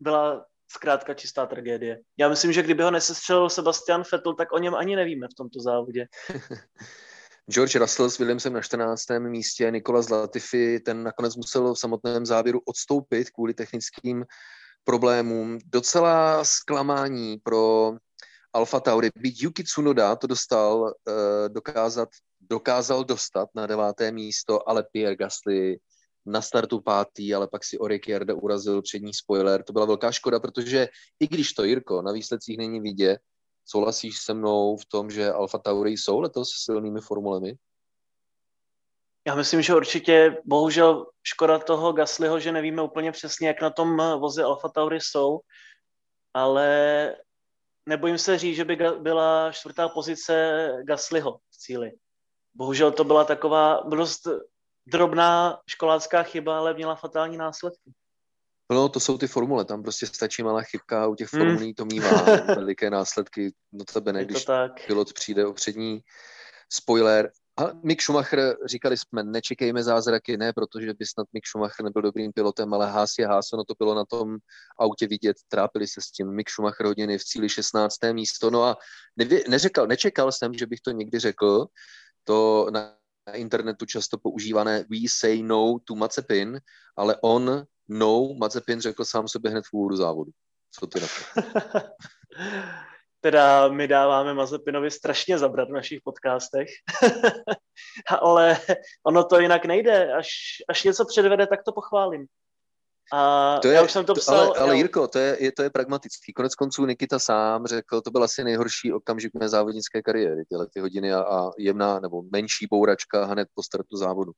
byla 0.00 0.44
zkrátka 0.70 1.14
čistá 1.14 1.46
tragédie. 1.46 2.00
Já 2.16 2.28
myslím, 2.28 2.52
že 2.52 2.62
kdyby 2.62 2.82
ho 2.82 2.90
nesestřelil 2.90 3.50
Sebastian 3.50 4.02
Vettel, 4.12 4.34
tak 4.34 4.52
o 4.52 4.58
něm 4.58 4.74
ani 4.74 4.96
nevíme 4.96 5.26
v 5.28 5.34
tomto 5.34 5.60
závodě. 5.60 6.06
George 7.50 7.76
Russell 7.76 8.10
s 8.10 8.18
Williamsem 8.18 8.52
na 8.52 8.60
14. 8.60 9.04
místě, 9.18 9.70
Nikola 9.70 10.00
Latifi, 10.10 10.80
ten 10.80 11.02
nakonec 11.02 11.36
musel 11.36 11.74
v 11.74 11.78
samotném 11.78 12.26
závěru 12.26 12.60
odstoupit 12.64 13.30
kvůli 13.30 13.54
technickým 13.54 14.24
problémům. 14.84 15.58
Docela 15.66 16.44
zklamání 16.44 17.38
pro 17.38 17.92
Alfa 18.52 18.80
Tauri. 18.80 19.10
Byť 19.16 19.42
Yuki 19.42 19.64
Tsunoda 19.64 20.16
to 20.16 20.26
dostal, 20.26 20.94
eh, 21.08 21.48
dokázat, 21.48 22.08
dokázal 22.40 23.04
dostat 23.04 23.48
na 23.54 23.66
deváté 23.66 24.12
místo, 24.12 24.68
ale 24.68 24.84
Pierre 24.92 25.16
Gasly 25.16 25.78
na 26.26 26.42
startu 26.42 26.80
pátý, 26.80 27.34
ale 27.34 27.48
pak 27.48 27.64
si 27.64 27.78
Orikiarda 27.78 28.34
urazil 28.34 28.82
přední 28.82 29.14
spoiler. 29.14 29.62
To 29.62 29.72
byla 29.72 29.86
velká 29.86 30.12
škoda, 30.12 30.40
protože 30.40 30.88
i 31.20 31.26
když 31.28 31.52
to, 31.52 31.64
Jirko, 31.64 32.02
na 32.02 32.12
výsledcích 32.12 32.58
není 32.58 32.80
vidět, 32.80 33.18
souhlasíš 33.64 34.18
se 34.18 34.34
mnou 34.34 34.76
v 34.76 34.86
tom, 34.86 35.10
že 35.10 35.32
Alfa 35.32 35.58
Tauri 35.58 35.90
jsou 35.90 36.20
letos 36.20 36.48
silnými 36.64 37.00
formulemi? 37.00 37.56
Já 39.26 39.34
myslím, 39.34 39.62
že 39.62 39.74
určitě, 39.74 40.36
bohužel 40.44 41.06
škoda 41.22 41.58
toho 41.58 41.92
Gaslyho, 41.92 42.40
že 42.40 42.52
nevíme 42.52 42.82
úplně 42.82 43.12
přesně, 43.12 43.48
jak 43.48 43.62
na 43.62 43.70
tom 43.70 43.96
voze 43.96 44.44
Alfa 44.44 44.68
Tauri 44.68 45.00
jsou, 45.00 45.40
ale 46.34 47.16
nebojím 47.86 48.18
se 48.18 48.38
říct, 48.38 48.56
že 48.56 48.64
by 48.64 48.76
byla 48.98 49.52
čtvrtá 49.52 49.88
pozice 49.88 50.68
Gaslyho 50.82 51.38
v 51.50 51.56
cíli. 51.56 51.92
Bohužel 52.54 52.92
to 52.92 53.04
byla 53.04 53.24
taková 53.24 53.80
dost 53.88 54.28
drobná 54.86 55.60
školácká 55.66 56.22
chyba, 56.22 56.58
ale 56.58 56.74
měla 56.74 56.94
fatální 56.94 57.36
následky. 57.36 57.92
No, 58.72 58.88
to 58.88 59.00
jsou 59.00 59.18
ty 59.18 59.26
formule, 59.26 59.64
tam 59.64 59.82
prostě 59.82 60.06
stačí 60.06 60.42
malá 60.42 60.62
chybka, 60.62 61.06
u 61.06 61.14
těch 61.14 61.32
hmm. 61.32 61.42
formulí 61.42 61.74
to 61.74 61.84
mývá 61.84 62.10
veliké 62.54 62.90
následky, 62.90 63.52
do 63.72 63.84
tebe 63.84 64.12
ne, 64.12 64.24
když 64.24 64.44
tak. 64.44 64.86
pilot 64.86 65.12
přijde 65.12 65.46
o 65.46 65.52
přední 65.52 66.00
spoiler. 66.68 67.32
A 67.56 67.72
Mick 67.82 68.02
Schumacher, 68.02 68.56
říkali 68.66 68.96
jsme, 68.96 69.22
nečekejme 69.22 69.82
zázraky, 69.82 70.36
ne 70.36 70.52
protože 70.52 70.94
by 70.94 71.06
snad 71.06 71.26
Mick 71.32 71.46
Schumacher 71.46 71.84
nebyl 71.84 72.02
dobrým 72.02 72.32
pilotem, 72.32 72.74
ale 72.74 72.90
Haas 72.90 73.18
je 73.18 73.26
Haas, 73.26 73.52
ono 73.52 73.64
to 73.64 73.74
bylo 73.78 73.94
na 73.94 74.04
tom 74.04 74.36
autě 74.78 75.06
vidět, 75.06 75.36
trápili 75.48 75.86
se 75.86 76.00
s 76.00 76.10
tím. 76.10 76.34
Mick 76.34 76.50
Schumacher 76.50 76.86
hodiny 76.86 77.18
v 77.18 77.24
cíli 77.24 77.48
16. 77.48 77.96
místo, 78.12 78.50
no 78.50 78.64
a 78.64 78.76
nevě, 79.16 79.44
neřekal, 79.48 79.86
nečekal 79.86 80.32
jsem, 80.32 80.54
že 80.54 80.66
bych 80.66 80.80
to 80.80 80.90
někdy 80.90 81.18
řekl, 81.18 81.66
to 82.24 82.66
na 82.70 82.96
internetu 83.32 83.86
často 83.86 84.18
používané 84.18 84.84
we 84.90 84.96
say 85.08 85.42
no 85.42 85.78
to 85.84 85.94
Mazepin, 85.94 86.60
ale 86.96 87.16
on 87.22 87.64
no 87.88 88.34
Mazepin 88.38 88.80
řekl 88.80 89.04
sám 89.04 89.28
sobě 89.28 89.50
hned 89.50 89.64
v 89.64 89.72
úvodu 89.72 89.96
závodu. 89.96 90.30
Co 90.70 90.86
ty 90.86 91.00
na 91.00 91.06
to? 91.06 91.80
teda 93.24 93.68
my 93.68 93.88
dáváme 93.88 94.34
Mazepinovi 94.34 94.90
strašně 94.90 95.38
zabrat 95.38 95.68
v 95.68 95.72
našich 95.72 96.00
podcastech, 96.04 96.68
ale 98.20 98.58
ono 99.06 99.24
to 99.24 99.40
jinak 99.40 99.64
nejde. 99.64 100.12
Až, 100.12 100.28
až 100.68 100.84
něco 100.84 101.04
předvede, 101.04 101.46
tak 101.46 101.62
to 101.64 101.72
pochválím. 101.72 102.26
A 103.12 103.58
to 103.62 103.68
je, 103.68 103.74
já 103.74 103.82
už 103.82 103.92
jsem 103.92 104.04
to 104.04 104.14
psal. 104.14 104.36
Ale, 104.36 104.58
ale 104.58 104.76
Jirko, 104.76 105.08
to 105.08 105.18
je, 105.18 105.36
je, 105.40 105.52
to 105.52 105.62
je 105.62 105.70
pragmatický. 105.70 106.32
Konec 106.32 106.54
konců 106.54 106.86
Nikita 106.86 107.18
sám 107.18 107.66
řekl, 107.66 108.00
to 108.00 108.10
byl 108.10 108.24
asi 108.24 108.44
nejhorší 108.44 108.92
okamžik 108.92 109.34
mé 109.34 109.48
závodnické 109.48 110.02
kariéry, 110.02 110.44
tyhle 110.48 110.66
ty 110.74 110.80
hodiny 110.80 111.12
a, 111.12 111.20
a 111.20 111.50
jemná 111.58 112.00
nebo 112.00 112.22
menší 112.32 112.66
bouračka 112.70 113.24
hned 113.24 113.48
po 113.54 113.62
startu 113.62 113.96
závodu. 113.96 114.32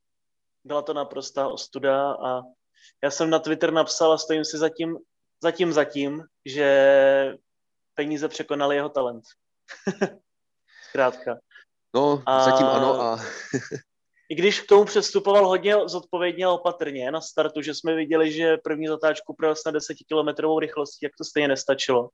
Byla 0.65 0.83
to 0.83 0.95
naprostá 0.95 1.49
ostuda 1.49 2.13
a 2.13 2.43
já 3.05 3.11
jsem 3.11 3.31
na 3.31 3.39
Twitter 3.39 3.73
napsal 3.73 4.13
a 4.13 4.19
stojím 4.19 4.45
si 4.45 4.59
zatím, 4.59 4.97
zatím, 5.43 5.73
zatím, 5.73 6.23
že 6.45 7.37
peníze 7.97 8.29
překonaly 8.29 8.77
jeho 8.77 8.89
talent. 8.89 9.25
Zkrátka. 10.89 11.39
No, 11.95 12.23
a... 12.27 12.45
zatím 12.45 12.67
ano 12.67 13.01
a... 13.01 13.21
I 14.31 14.35
když 14.35 14.61
k 14.61 14.67
tomu 14.67 14.85
přestupoval 14.85 15.49
hodně 15.49 15.77
zodpovědně 15.87 16.47
a 16.47 16.51
opatrně 16.51 17.11
na 17.11 17.21
startu, 17.21 17.63
že 17.63 17.75
jsme 17.75 17.95
viděli, 17.95 18.33
že 18.33 18.57
první 18.57 18.87
zatáčku 18.87 19.35
projel 19.35 19.55
na 19.67 19.73
10 19.73 19.95
km 19.95 20.59
rychlostí, 20.59 20.99
jak 21.03 21.13
to 21.19 21.25
stejně 21.25 21.49
nestačilo. 21.49 22.09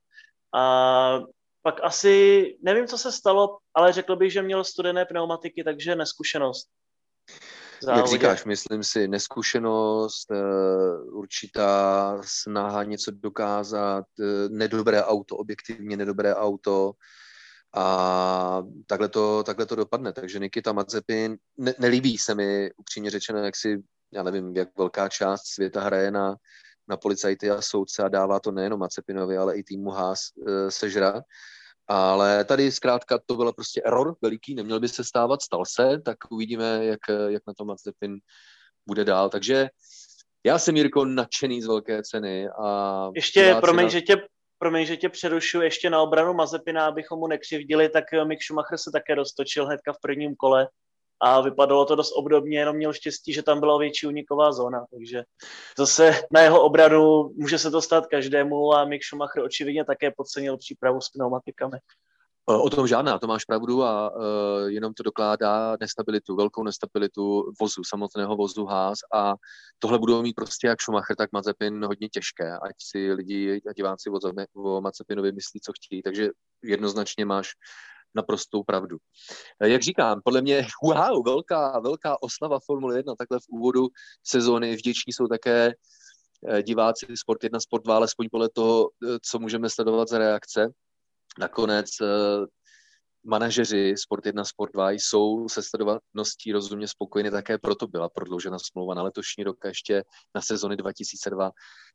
A 0.55 1.21
pak 1.62 1.81
asi, 1.83 2.45
nevím, 2.62 2.87
co 2.87 2.99
se 2.99 3.12
stalo, 3.12 3.59
ale 3.75 3.92
řekl 3.92 4.16
bych, 4.16 4.33
že 4.33 4.42
měl 4.42 4.64
studené 4.64 5.05
pneumatiky, 5.05 5.64
takže 5.64 5.97
neskušenost. 5.97 6.68
Závodě. 7.83 8.01
Jak 8.01 8.09
říkáš, 8.11 8.45
myslím 8.45 8.85
si, 8.85 9.09
neskušenost, 9.09 10.31
eh, 10.31 11.03
určitá 11.05 12.18
snaha 12.25 12.83
něco 12.83 13.11
dokázat, 13.11 14.05
eh, 14.21 14.49
nedobré 14.49 15.05
auto, 15.05 15.37
objektivně 15.37 15.97
nedobré 15.97 16.35
auto 16.35 16.92
a 17.75 18.62
takhle 18.87 19.09
to, 19.09 19.42
takhle 19.42 19.66
to 19.66 19.77
dopadne. 19.77 20.12
Takže 20.12 20.38
Nikita 20.38 20.73
Mazepin, 20.73 21.37
ne, 21.59 21.75
nelíbí 21.79 22.18
se 22.18 22.35
mi 22.35 22.71
upřímně 22.77 23.11
řečeno, 23.11 23.38
jak 23.38 23.57
si, 23.57 23.83
já 24.12 24.23
nevím, 24.23 24.57
jak 24.57 24.68
velká 24.79 25.09
část 25.09 25.42
světa 25.47 25.81
hraje 25.81 26.11
na, 26.11 26.37
na 26.88 26.97
policajty 26.97 27.51
a 27.51 27.62
soudce 27.62 28.03
a 28.03 28.09
dává 28.09 28.40
to 28.40 28.53
nejenom 28.53 28.81
Mazepinovi, 28.81 29.37
ale 29.37 29.57
i 29.57 29.62
týmu 29.62 29.90
Haas 29.90 30.21
e, 30.47 30.71
sežrat. 30.71 31.25
Ale 31.88 32.45
tady 32.45 32.73
zkrátka 32.73 33.18
to 33.27 33.35
byl 33.35 33.53
prostě 33.53 33.83
error 33.85 34.16
veliký, 34.23 34.55
neměl 34.55 34.81
by 34.81 34.88
se 34.88 35.05
stávat, 35.05 35.42
stal 35.42 35.64
se, 35.66 36.01
tak 36.05 36.16
uvidíme, 36.31 36.85
jak, 36.85 37.01
jak 37.29 37.42
na 37.47 37.55
to 37.55 37.64
Mazepin 37.64 38.18
bude 38.87 39.05
dál. 39.05 39.29
Takže 39.29 39.68
já 40.47 40.59
jsem, 40.59 40.77
Jirko, 40.77 41.05
nadšený 41.05 41.62
z 41.62 41.66
velké 41.66 42.03
ceny. 42.03 42.49
A 42.49 43.09
Ještě, 43.14 43.57
promiň, 43.61 43.85
na... 43.85 43.90
že 43.90 44.01
tě, 44.01 44.16
promiň, 44.59 44.87
že 44.87 44.97
tě 44.97 45.09
přerušu 45.09 45.61
ještě 45.61 45.90
na 45.90 46.03
obranu 46.03 46.35
Mazepina, 46.35 46.87
abychom 46.87 47.18
mu 47.18 47.27
nekřivdili, 47.27 47.88
tak 47.88 48.05
Mick 48.25 48.42
Schumacher 48.42 48.79
se 48.79 48.90
také 48.92 49.14
roztočil 49.14 49.66
hnedka 49.66 49.92
v 49.92 50.01
prvním 50.03 50.37
kole 50.37 50.68
a 51.23 51.41
vypadalo 51.41 51.85
to 51.85 51.97
dost 51.97 52.13
obdobně, 52.13 52.59
jenom 52.59 52.77
měl 52.77 52.93
štěstí, 52.93 53.33
že 53.33 53.43
tam 53.43 53.61
byla 53.61 53.79
větší 53.79 54.07
uniková 54.07 54.53
zóna, 54.53 54.85
takže 54.91 55.23
zase 55.79 56.13
na 56.31 56.41
jeho 56.41 56.63
obranu 56.63 57.31
může 57.37 57.59
se 57.59 57.71
to 57.71 57.83
stát 57.83 58.07
každému 58.07 58.75
a 58.75 58.85
Mick 58.85 59.05
Schumacher 59.05 59.43
očividně 59.43 59.85
také 59.85 60.11
podcenil 60.17 60.59
přípravu 60.59 61.01
s 61.01 61.09
pneumatikami. 61.09 61.79
O 62.47 62.71
tom 62.71 62.87
žádná, 62.87 63.19
to 63.19 63.27
máš 63.27 63.45
pravdu 63.45 63.83
a 63.83 64.11
uh, 64.11 64.23
jenom 64.67 64.95
to 64.95 65.03
dokládá 65.03 65.77
nestabilitu, 65.81 66.37
velkou 66.37 66.63
nestabilitu 66.63 67.53
vozu, 67.61 67.83
samotného 67.85 68.37
vozu 68.37 68.65
Haas 68.65 68.99
a 69.15 69.35
tohle 69.79 69.99
budou 69.99 70.23
mít 70.23 70.33
prostě 70.33 70.67
jak 70.67 70.83
Schumacher, 70.83 71.17
tak 71.17 71.33
Mazepin 71.33 71.85
hodně 71.85 72.09
těžké, 72.09 72.53
ať 72.53 72.73
si 72.79 73.13
lidi 73.13 73.63
a 73.71 73.73
diváci 73.73 74.11
o, 74.11 74.19
o 74.57 74.81
Mazepinovi 74.81 75.33
myslí, 75.33 75.61
co 75.61 75.73
chtějí, 75.73 76.03
takže 76.03 76.29
jednoznačně 76.63 77.25
máš 77.25 77.51
naprostou 78.14 78.62
pravdu. 78.62 78.96
Eh, 79.61 79.68
jak 79.68 79.83
říkám, 79.83 80.20
podle 80.25 80.42
mě, 80.42 80.66
wow, 80.83 81.25
velká, 81.25 81.81
velká 81.81 82.22
oslava 82.22 82.59
Formule 82.66 82.96
1, 82.96 83.14
takhle 83.14 83.38
v 83.38 83.48
úvodu 83.48 83.88
sezóny, 84.27 84.77
vděční 84.77 85.12
jsou 85.12 85.27
také 85.27 85.72
eh, 86.48 86.62
diváci 86.62 87.07
Sport 87.14 87.44
1, 87.44 87.61
Sport 87.61 87.85
2, 87.85 87.96
alespoň 87.96 88.29
podle 88.33 88.48
toho, 88.48 88.90
co 89.22 89.38
můžeme 89.38 89.70
sledovat 89.70 90.09
za 90.09 90.18
reakce. 90.18 90.72
Nakonec 91.38 91.88
eh, 92.03 92.07
manažeři 93.25 93.95
Sport 93.97 94.27
1, 94.27 94.45
Sport 94.45 94.73
2 94.73 94.91
jsou 94.91 95.49
se 95.49 95.63
sledovaností 95.63 96.53
rozumně 96.53 96.89
spokojeni, 96.89 97.31
také 97.31 97.59
proto 97.59 97.87
byla 97.87 98.09
prodloužena 98.09 98.59
smlouva 98.59 98.95
na 98.95 99.03
letošní 99.03 99.45
rok 99.45 99.65
a 99.65 99.69
ještě 99.69 100.05
na 100.35 100.41
sezony 100.41 100.77
2002 100.77 101.51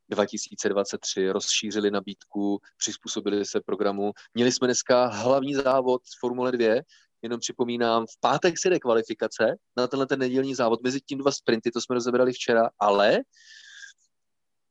2023 0.09 1.29
rozšířili 1.29 1.91
nabídku, 1.91 2.59
přizpůsobili 2.77 3.45
se 3.45 3.61
programu. 3.65 4.11
Měli 4.33 4.51
jsme 4.51 4.67
dneska 4.67 5.05
hlavní 5.07 5.55
závod 5.55 6.01
z 6.05 6.19
Formule 6.19 6.51
2, 6.51 6.81
jenom 7.21 7.39
připomínám, 7.39 8.05
v 8.05 8.19
pátek 8.19 8.59
se 8.59 8.69
jde 8.69 8.79
kvalifikace 8.79 9.55
na 9.77 9.87
tenhle 9.87 10.07
ten 10.07 10.19
nedělní 10.19 10.55
závod, 10.55 10.83
mezi 10.83 11.01
tím 11.01 11.17
dva 11.17 11.31
sprinty, 11.31 11.71
to 11.71 11.81
jsme 11.81 11.93
rozebrali 11.93 12.33
včera, 12.33 12.69
ale 12.79 13.17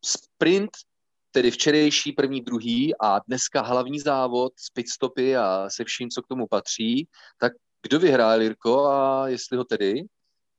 sprint 0.04 0.70
tedy 1.36 1.50
včerejší 1.50 2.12
první, 2.12 2.40
druhý 2.40 2.94
a 3.00 3.18
dneska 3.28 3.60
hlavní 3.60 4.00
závod 4.00 4.52
s 4.56 4.70
pitstopy 4.70 5.36
a 5.36 5.70
se 5.70 5.84
vším, 5.84 6.10
co 6.10 6.22
k 6.22 6.26
tomu 6.26 6.46
patří, 6.46 7.08
tak 7.38 7.52
kdo 7.82 7.98
vyhrál 7.98 8.42
Jirko 8.42 8.86
a 8.86 9.28
jestli 9.28 9.56
ho 9.56 9.64
tedy, 9.64 10.02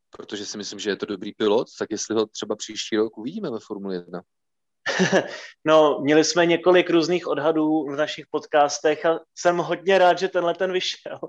protože 0.10 0.46
si 0.46 0.58
myslím, 0.58 0.80
že 0.80 0.90
je 0.90 0.96
to 0.96 1.06
dobrý 1.06 1.34
pilot, 1.34 1.68
tak 1.80 1.92
jestli 1.92 2.16
ho 2.16 2.26
třeba 2.26 2.56
příští 2.56 2.98
rok 2.98 3.18
uvidíme 3.18 3.50
ve 3.52 3.60
Formule 3.60 3.96
1. 3.96 4.22
No, 5.66 6.00
měli 6.04 6.24
jsme 6.24 6.46
několik 6.46 6.90
různých 6.90 7.28
odhadů 7.28 7.84
v 7.84 7.96
našich 7.96 8.26
podcastech 8.32 9.06
a 9.06 9.20
jsem 9.36 9.58
hodně 9.58 9.98
rád, 9.98 10.20
že 10.20 10.28
tenhle 10.28 10.54
ten 10.54 10.72
vyšel. 10.72 11.20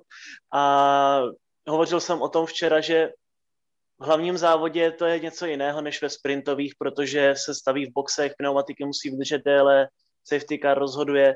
A 0.55 1.23
hovořil 1.69 2.01
jsem 2.01 2.23
o 2.23 2.29
tom 2.29 2.47
včera, 2.47 2.81
že 2.81 3.11
v 4.01 4.05
hlavním 4.05 4.39
závodě 4.39 4.91
to 4.91 5.07
je 5.07 5.19
něco 5.21 5.47
jiného 5.47 5.81
než 5.81 6.03
ve 6.03 6.11
sprintových, 6.11 6.75
protože 6.79 7.35
se 7.37 7.55
staví 7.55 7.87
v 7.87 7.93
boxech, 7.93 8.33
pneumatiky 8.39 8.85
musí 8.85 9.11
vydržet 9.11 9.43
déle, 9.45 9.89
safety 10.25 10.59
car 10.63 10.79
rozhoduje. 10.79 11.35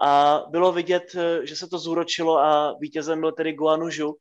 A 0.00 0.42
bylo 0.48 0.72
vidět, 0.72 1.16
že 1.42 1.56
se 1.56 1.66
to 1.66 1.78
zúročilo 1.78 2.38
a 2.38 2.76
vítězem 2.80 3.20
byl 3.20 3.32
tedy 3.32 3.52
Guanu 3.52 3.90
Zhu, 3.90 4.16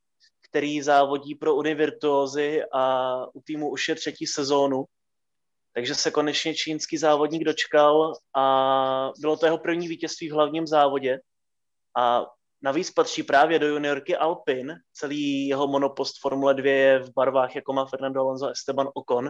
který 0.49 0.81
závodí 0.81 1.35
pro 1.35 1.55
Univirtuózy 1.55 2.61
a 2.73 3.15
u 3.33 3.41
týmu 3.41 3.69
už 3.69 3.89
je 3.89 3.95
třetí 3.95 4.27
sezónu. 4.27 4.85
Takže 5.73 5.95
se 5.95 6.11
konečně 6.11 6.55
čínský 6.55 6.97
závodník 6.97 7.43
dočkal 7.43 8.13
a 8.35 9.11
bylo 9.19 9.37
to 9.37 9.45
jeho 9.45 9.57
první 9.57 9.87
vítězství 9.87 10.29
v 10.29 10.33
hlavním 10.33 10.67
závodě. 10.67 11.19
A 11.97 12.25
Navíc 12.61 12.91
patří 12.91 13.23
právě 13.23 13.59
do 13.59 13.67
juniorky 13.67 14.17
Alpin. 14.17 14.75
Celý 14.93 15.47
jeho 15.47 15.67
monopost 15.67 16.21
Formule 16.21 16.53
2 16.53 16.71
je 16.71 16.99
v 16.99 17.13
barvách, 17.15 17.55
jako 17.55 17.73
má 17.73 17.85
Fernando 17.85 18.21
Alonso 18.21 18.47
Esteban 18.47 18.89
Ocon. 18.93 19.29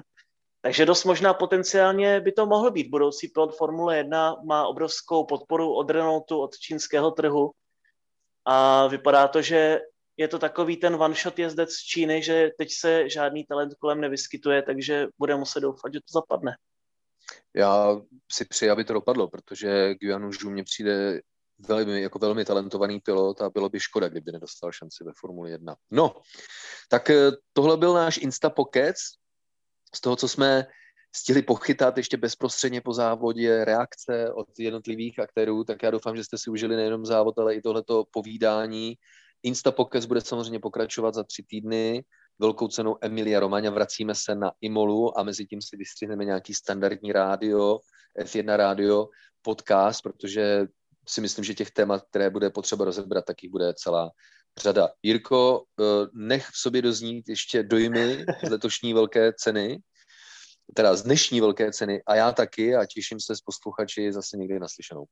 Takže 0.61 0.85
dost 0.85 1.03
možná 1.03 1.33
potenciálně 1.33 2.21
by 2.21 2.31
to 2.31 2.45
mohl 2.45 2.71
být. 2.71 2.89
Budoucí 2.89 3.27
pilot 3.27 3.57
Formule 3.57 3.97
1 3.97 4.35
má 4.45 4.67
obrovskou 4.67 5.25
podporu 5.25 5.75
od 5.75 5.89
Renaultu, 5.89 6.41
od 6.41 6.57
čínského 6.57 7.11
trhu. 7.11 7.51
A 8.45 8.87
vypadá 8.87 9.27
to, 9.27 9.41
že 9.41 9.79
je 10.17 10.27
to 10.27 10.39
takový 10.39 10.77
ten 10.77 10.95
one-shot 10.95 11.39
jezdec 11.39 11.71
z 11.71 11.83
Číny, 11.83 12.23
že 12.23 12.49
teď 12.57 12.71
se 12.71 13.09
žádný 13.09 13.45
talent 13.45 13.73
kolem 13.73 14.01
nevyskytuje, 14.01 14.61
takže 14.61 15.07
bude 15.17 15.35
muset 15.35 15.59
doufat, 15.59 15.93
že 15.93 15.99
to 15.99 16.19
zapadne. 16.19 16.55
Já 17.55 17.97
si 18.31 18.45
přeji, 18.45 18.69
aby 18.69 18.83
to 18.83 18.93
dopadlo, 18.93 19.27
protože 19.27 19.95
Guianu 19.95 20.31
Zhu 20.31 20.49
mně 20.49 20.63
přijde 20.63 21.21
velmi, 21.67 22.01
jako 22.01 22.19
velmi 22.19 22.45
talentovaný 22.45 22.99
pilot 22.99 23.41
a 23.41 23.49
bylo 23.49 23.69
by 23.69 23.79
škoda, 23.79 24.09
kdyby 24.09 24.31
nedostal 24.31 24.71
šanci 24.71 25.03
ve 25.03 25.11
Formuli 25.15 25.51
1. 25.51 25.75
No, 25.91 26.15
tak 26.89 27.09
eh, 27.09 27.31
tohle 27.53 27.77
byl 27.77 27.93
náš 27.93 28.17
Insta 28.17 28.49
Pocket. 28.49 28.95
Z 29.95 30.01
toho, 30.01 30.15
co 30.15 30.27
jsme 30.27 30.67
stihli 31.15 31.41
pochytat 31.41 31.97
ještě 31.97 32.17
bezprostředně 32.17 32.81
po 32.81 32.93
závodě, 32.93 33.65
reakce 33.65 34.33
od 34.33 34.47
jednotlivých 34.59 35.19
aktérů, 35.19 35.63
tak 35.63 35.83
já 35.83 35.91
doufám, 35.91 36.15
že 36.15 36.23
jste 36.23 36.37
si 36.37 36.49
užili 36.49 36.75
nejenom 36.75 37.05
závod, 37.05 37.39
ale 37.39 37.55
i 37.55 37.61
tohleto 37.61 38.03
povídání. 38.11 38.95
Insta 39.43 39.71
Pocket 39.71 40.05
bude 40.05 40.21
samozřejmě 40.21 40.59
pokračovat 40.59 41.13
za 41.13 41.23
tři 41.23 41.43
týdny 41.43 42.03
velkou 42.39 42.67
cenou 42.67 42.97
Emilia 43.01 43.39
Romagna. 43.39 43.71
Vracíme 43.71 44.15
se 44.15 44.35
na 44.35 44.51
Imolu 44.61 45.19
a 45.19 45.23
mezi 45.23 45.45
tím 45.45 45.61
si 45.61 45.77
vystřihneme 45.77 46.25
nějaký 46.25 46.53
standardní 46.53 47.11
rádio, 47.11 47.79
F1 48.19 48.55
rádio, 48.55 49.07
podcast, 49.41 50.03
protože 50.03 50.67
si 51.11 51.21
myslím, 51.21 51.45
že 51.45 51.53
těch 51.53 51.71
témat, 51.71 52.03
které 52.09 52.29
bude 52.29 52.49
potřeba 52.49 52.85
rozebrat, 52.85 53.25
tak 53.25 53.43
jich 53.43 53.51
bude 53.51 53.73
celá, 53.73 54.11
řada. 54.59 54.89
Jirko, 55.03 55.63
eh, 55.79 55.83
nech 56.13 56.47
v 56.47 56.57
sobě 56.57 56.81
doznít 56.81 57.29
ještě 57.29 57.63
dojmy 57.63 58.25
z 58.45 58.49
letošní 58.49 58.93
velké 58.93 59.33
ceny, 59.33 59.79
teda 60.75 60.95
z 60.95 61.03
dnešní 61.03 61.41
velké 61.41 61.71
ceny 61.71 62.01
a 62.07 62.15
já 62.15 62.31
taky 62.31 62.75
a 62.75 62.85
těším 62.85 63.19
se 63.19 63.35
s 63.35 63.41
posluchači 63.41 64.13
zase 64.13 64.37
někdy 64.37 64.59
naslyšenou. 64.59 65.05